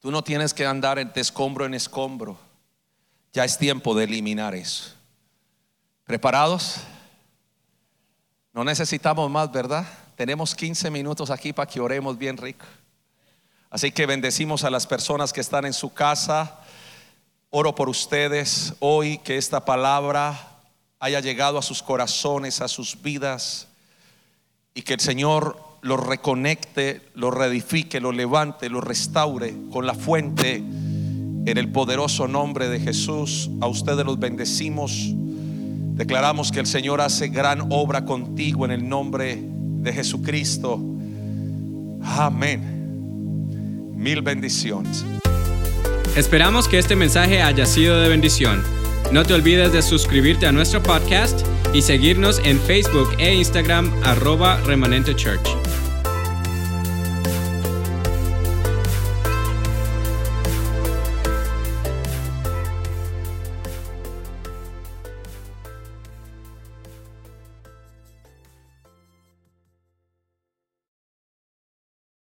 tú 0.00 0.10
no 0.10 0.24
tienes 0.24 0.52
que 0.52 0.66
andar 0.66 1.12
de 1.12 1.20
escombro 1.20 1.66
en 1.66 1.74
escombro. 1.74 2.36
Ya 3.32 3.44
es 3.44 3.58
tiempo 3.58 3.94
de 3.94 4.02
eliminar 4.02 4.56
eso. 4.56 4.95
¿Preparados? 6.06 6.76
No 8.52 8.62
necesitamos 8.62 9.28
más, 9.28 9.50
¿verdad? 9.50 9.84
Tenemos 10.14 10.54
15 10.54 10.88
minutos 10.88 11.30
aquí 11.30 11.52
para 11.52 11.68
que 11.68 11.80
oremos 11.80 12.16
bien 12.16 12.36
rico. 12.36 12.64
Así 13.70 13.90
que 13.90 14.06
bendecimos 14.06 14.62
a 14.62 14.70
las 14.70 14.86
personas 14.86 15.32
que 15.32 15.40
están 15.40 15.66
en 15.66 15.72
su 15.72 15.92
casa. 15.92 16.60
Oro 17.50 17.74
por 17.74 17.88
ustedes 17.88 18.74
hoy 18.78 19.18
que 19.18 19.36
esta 19.36 19.64
palabra 19.64 20.60
haya 21.00 21.18
llegado 21.18 21.58
a 21.58 21.62
sus 21.62 21.82
corazones, 21.82 22.60
a 22.60 22.68
sus 22.68 23.02
vidas 23.02 23.66
y 24.74 24.82
que 24.82 24.94
el 24.94 25.00
Señor 25.00 25.60
los 25.82 25.98
reconecte, 25.98 27.02
los 27.14 27.34
reedifique, 27.34 28.00
los 28.00 28.14
levante, 28.14 28.68
los 28.68 28.84
restaure 28.84 29.56
con 29.72 29.86
la 29.86 29.94
fuente 29.94 30.58
en 30.58 31.58
el 31.58 31.72
poderoso 31.72 32.28
nombre 32.28 32.68
de 32.68 32.78
Jesús. 32.78 33.50
A 33.60 33.66
ustedes 33.66 34.06
los 34.06 34.20
bendecimos. 34.20 35.12
Declaramos 35.96 36.52
que 36.52 36.60
el 36.60 36.66
Señor 36.66 37.00
hace 37.00 37.28
gran 37.28 37.68
obra 37.70 38.04
contigo 38.04 38.66
en 38.66 38.70
el 38.70 38.86
nombre 38.86 39.38
de 39.40 39.92
Jesucristo. 39.94 40.78
Amén. 42.02 43.94
Mil 43.96 44.20
bendiciones. 44.20 45.06
Esperamos 46.14 46.68
que 46.68 46.78
este 46.78 46.96
mensaje 46.96 47.40
haya 47.40 47.64
sido 47.64 47.98
de 47.98 48.10
bendición. 48.10 48.62
No 49.10 49.24
te 49.24 49.32
olvides 49.32 49.72
de 49.72 49.80
suscribirte 49.80 50.46
a 50.46 50.52
nuestro 50.52 50.82
podcast 50.82 51.40
y 51.72 51.80
seguirnos 51.80 52.42
en 52.44 52.60
Facebook 52.60 53.08
e 53.18 53.34
Instagram 53.34 53.90
arroba 54.04 54.60
remanente 54.66 55.16
church. 55.16 55.55